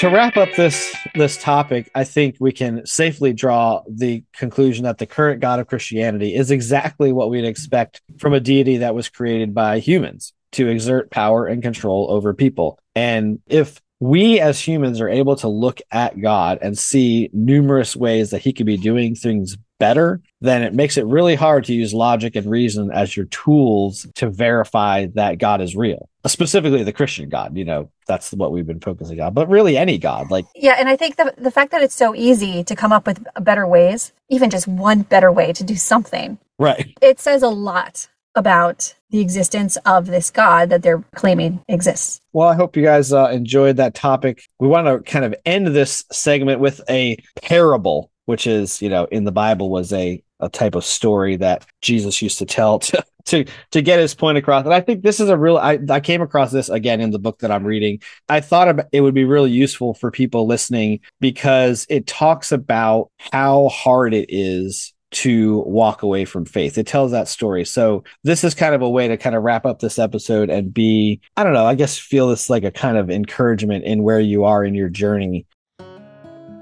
[0.00, 4.96] to wrap up this this topic i think we can safely draw the conclusion that
[4.96, 9.10] the current god of christianity is exactly what we'd expect from a deity that was
[9.10, 12.78] created by humans to exert power and control over people.
[12.94, 18.30] And if we as humans are able to look at god and see numerous ways
[18.30, 21.92] that he could be doing things better then it makes it really hard to use
[21.92, 27.28] logic and reason as your tools to verify that god is real specifically the christian
[27.28, 30.76] god you know that's what we've been focusing on but really any god like Yeah,
[30.78, 33.66] and I think the the fact that it's so easy to come up with better
[33.66, 38.94] ways, even just one better way to do something, right it says a lot about
[39.10, 42.20] the existence of this God that they're claiming exists.
[42.32, 44.44] Well, I hope you guys uh, enjoyed that topic.
[44.60, 49.06] We want to kind of end this segment with a parable, which is, you know,
[49.06, 53.04] in the Bible was a, a type of story that Jesus used to tell to,
[53.26, 54.64] to, to get his point across.
[54.64, 57.18] And I think this is a real, I, I came across this again in the
[57.18, 58.00] book that I'm reading.
[58.28, 63.68] I thought it would be really useful for people listening because it talks about how
[63.68, 66.78] hard it is to walk away from faith.
[66.78, 67.64] It tells that story.
[67.64, 70.72] So this is kind of a way to kind of wrap up this episode and
[70.72, 74.20] be, I don't know, I guess feel this like a kind of encouragement in where
[74.20, 75.46] you are in your journey.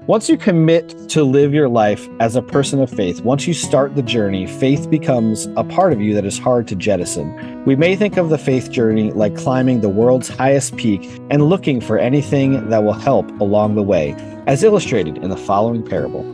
[0.09, 3.93] Once you commit to live your life as a person of faith, once you start
[3.93, 7.63] the journey, faith becomes a part of you that is hard to jettison.
[7.63, 11.79] We may think of the faith journey like climbing the world's highest peak and looking
[11.79, 14.15] for anything that will help along the way,
[14.47, 16.25] as illustrated in the following parable.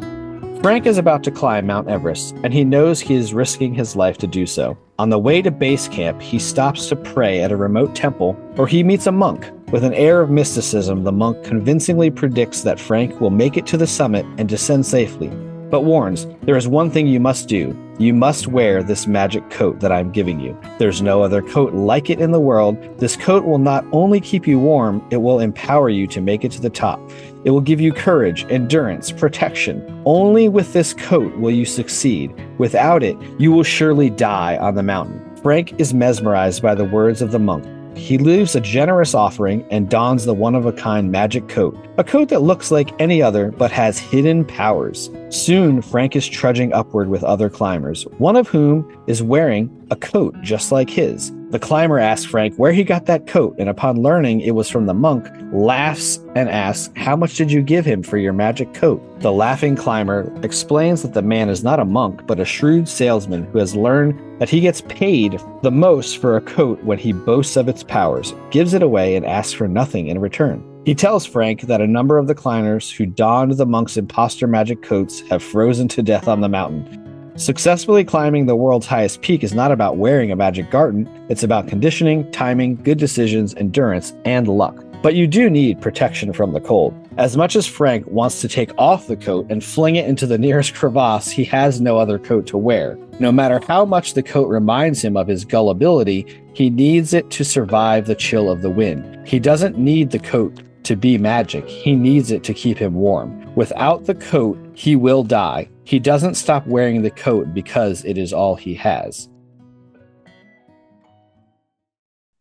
[0.66, 4.18] Frank is about to climb Mount Everest, and he knows he is risking his life
[4.18, 4.76] to do so.
[4.98, 8.66] On the way to base camp, he stops to pray at a remote temple where
[8.66, 13.22] he meets a monk With an air of mysticism, the monk convincingly predicts that Frank
[13.22, 15.28] will make it to the summit and descend safely,
[15.70, 17.78] but warns there is one thing you must do.
[18.00, 20.58] You must wear this magic coat that I'm giving you.
[20.80, 22.76] There's no other coat like it in the world.
[22.98, 26.52] This coat will not only keep you warm, it will empower you to make it
[26.54, 27.00] to the top.
[27.46, 30.02] It will give you courage, endurance, protection.
[30.04, 32.34] Only with this coat will you succeed.
[32.58, 35.22] Without it, you will surely die on the mountain.
[35.44, 37.64] Frank is mesmerized by the words of the monk.
[37.96, 42.04] He leaves a generous offering and dons the one of a kind magic coat, a
[42.04, 45.10] coat that looks like any other but has hidden powers.
[45.30, 50.36] Soon, Frank is trudging upward with other climbers, one of whom is wearing a coat
[50.42, 51.32] just like his.
[51.52, 54.88] The climber asks Frank where he got that coat, and upon learning it was from
[54.88, 59.02] the monk, laughs and asks, How much did you give him for your magic coat?
[59.22, 63.46] The laughing climber explains that the man is not a monk, but a shrewd salesman
[63.46, 67.58] who has learned that he gets paid the most for a coat when he boasts
[67.58, 70.64] of its powers, gives it away, and asks for nothing in return.
[70.84, 74.82] He tells Frank that a number of the climbers who donned the monk's impostor magic
[74.82, 77.05] coats have frozen to death on the mountain.
[77.38, 81.68] Successfully climbing the world's highest peak is not about wearing a magic garden, it's about
[81.68, 84.86] conditioning, timing, good decisions, endurance, and luck.
[85.02, 86.96] But you do need protection from the cold.
[87.18, 90.38] As much as Frank wants to take off the coat and fling it into the
[90.46, 92.98] nearest crevasse, he has no other coat to wear.
[93.20, 97.44] No matter how much the coat reminds him of his gullibility, he needs it to
[97.44, 99.28] survive the chill of the wind.
[99.28, 103.54] He doesn't need the coat to be magic, he needs it to keep him warm.
[103.56, 105.68] Without the coat, he will die.
[105.86, 109.30] He doesn't stop wearing the coat because it is all he has.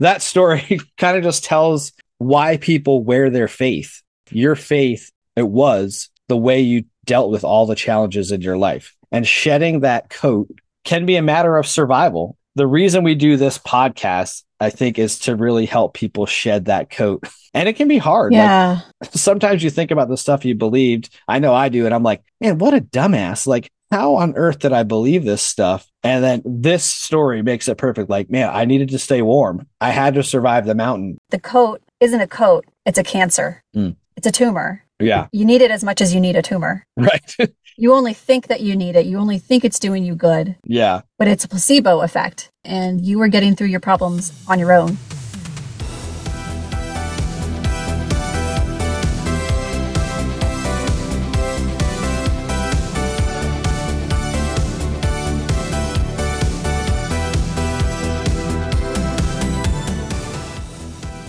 [0.01, 4.03] That story kind of just tells why people wear their faith.
[4.31, 8.97] Your faith, it was the way you dealt with all the challenges in your life.
[9.13, 10.49] And shedding that coat
[10.85, 12.39] can be a matter of survival.
[12.57, 16.91] The reason we do this podcast, I think, is to really help people shed that
[16.91, 17.27] coat.
[17.53, 18.33] And it can be hard.
[18.33, 18.81] Yeah.
[19.01, 21.15] Like, sometimes you think about the stuff you believed.
[21.29, 21.87] I know I do.
[21.87, 23.47] And I'm like, man, what a dumbass.
[23.47, 25.87] Like, how on earth did I believe this stuff?
[26.03, 28.11] And then this story makes it perfect.
[28.11, 29.67] Like, man, I needed to stay warm.
[29.81, 31.19] I had to survive the mountain.
[31.31, 33.63] The coat isn't a coat, it's a cancer.
[33.75, 33.97] Mm.
[34.17, 34.84] It's a tumor.
[35.01, 35.29] Yeah.
[35.33, 36.87] You need it as much as you need a tumor.
[36.97, 37.37] Right.
[37.77, 39.05] You only think that you need it.
[39.05, 41.01] You only think it's doing you good, yeah.
[41.19, 42.53] but it's a placebo effect.
[42.63, 44.97] And you are getting through your problems on your own.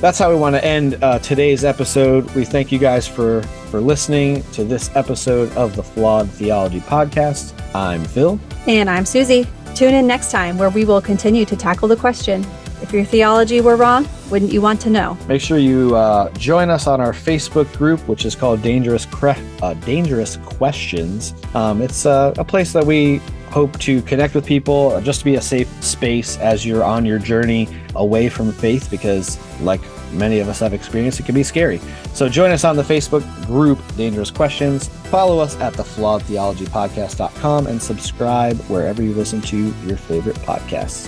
[0.05, 2.29] That's how we want to end uh, today's episode.
[2.35, 3.41] We thank you guys for
[3.71, 7.59] for listening to this episode of the Flawed Theology Podcast.
[7.73, 8.39] I'm Phil.
[8.67, 9.47] And I'm Susie.
[9.73, 12.45] Tune in next time where we will continue to tackle the question
[12.83, 15.17] if your theology were wrong, wouldn't you want to know?
[15.27, 19.29] Make sure you uh, join us on our Facebook group, which is called Dangerous Cre-
[19.63, 21.33] uh, Dangerous Questions.
[21.55, 25.25] Um, it's uh, a place that we hope to connect with people, uh, just to
[25.25, 29.81] be a safe space as you're on your journey away from faith, because like
[30.15, 31.79] many of us have experienced, it can be scary.
[32.13, 34.87] So join us on the Facebook group Dangerous Questions.
[35.09, 41.07] Follow us at the flawedtheologypodcast.com and subscribe wherever you listen to your favorite podcasts.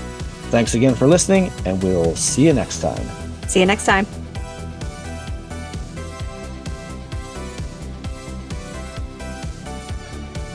[0.50, 3.06] Thanks again for listening, and we'll see you next time.
[3.48, 4.06] See you next time.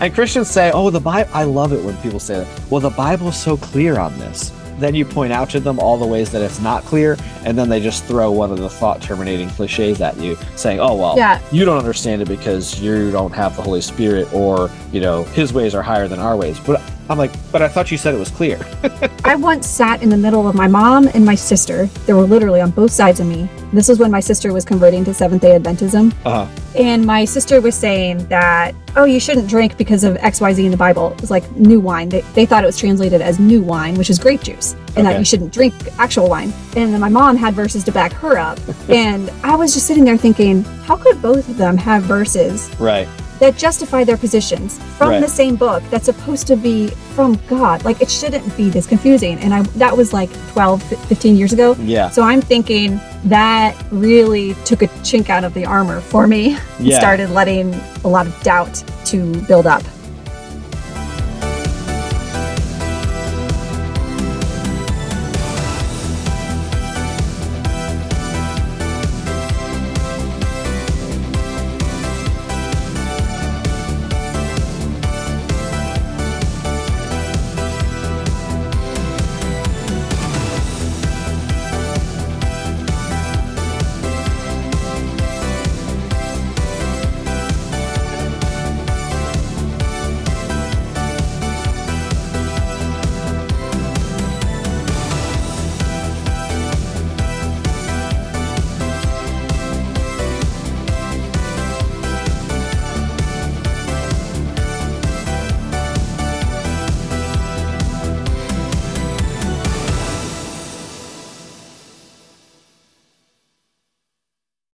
[0.00, 2.48] And Christians say, "Oh, the Bible." I love it when people say that.
[2.70, 4.50] Well, the Bible is so clear on this.
[4.78, 7.68] Then you point out to them all the ways that it's not clear, and then
[7.68, 11.38] they just throw one of the thought-terminating cliches at you, saying, "Oh, well, Yeah.
[11.52, 15.52] you don't understand it because you don't have the Holy Spirit, or you know, His
[15.52, 16.80] ways are higher than our ways." But
[17.12, 18.58] I'm like, "But I thought you said it was clear."
[19.24, 21.86] I once sat in the middle of my mom and my sister.
[22.06, 23.48] They were literally on both sides of me.
[23.72, 26.12] This was when my sister was converting to Seventh day Adventism.
[26.24, 26.46] uh-huh.
[26.74, 30.76] And my sister was saying that, oh, you shouldn't drink because of XYZ in the
[30.76, 31.12] Bible.
[31.12, 32.08] It was like new wine.
[32.08, 35.18] They, they thought it was translated as new wine, which is grape juice, and that
[35.18, 36.50] you shouldn't drink actual wine.
[36.76, 38.58] And then my mom had verses to back her up.
[38.88, 43.08] and I was just sitting there thinking, how could both of them have verses Right.
[43.42, 45.20] That justify their positions from Right.
[45.20, 47.84] the same book that's supposed to be from God?
[47.84, 49.36] Like, it shouldn't be this confusing.
[49.42, 51.76] And I that was like 12, 15 years ago.
[51.80, 52.08] Yeah.
[52.10, 56.56] So I'm thinking that really took a chink out of the armor for me.
[56.80, 56.98] Yeah.
[56.98, 57.68] Started letting
[58.04, 58.74] a lot of doubt
[59.10, 59.18] to
[59.50, 59.82] build up.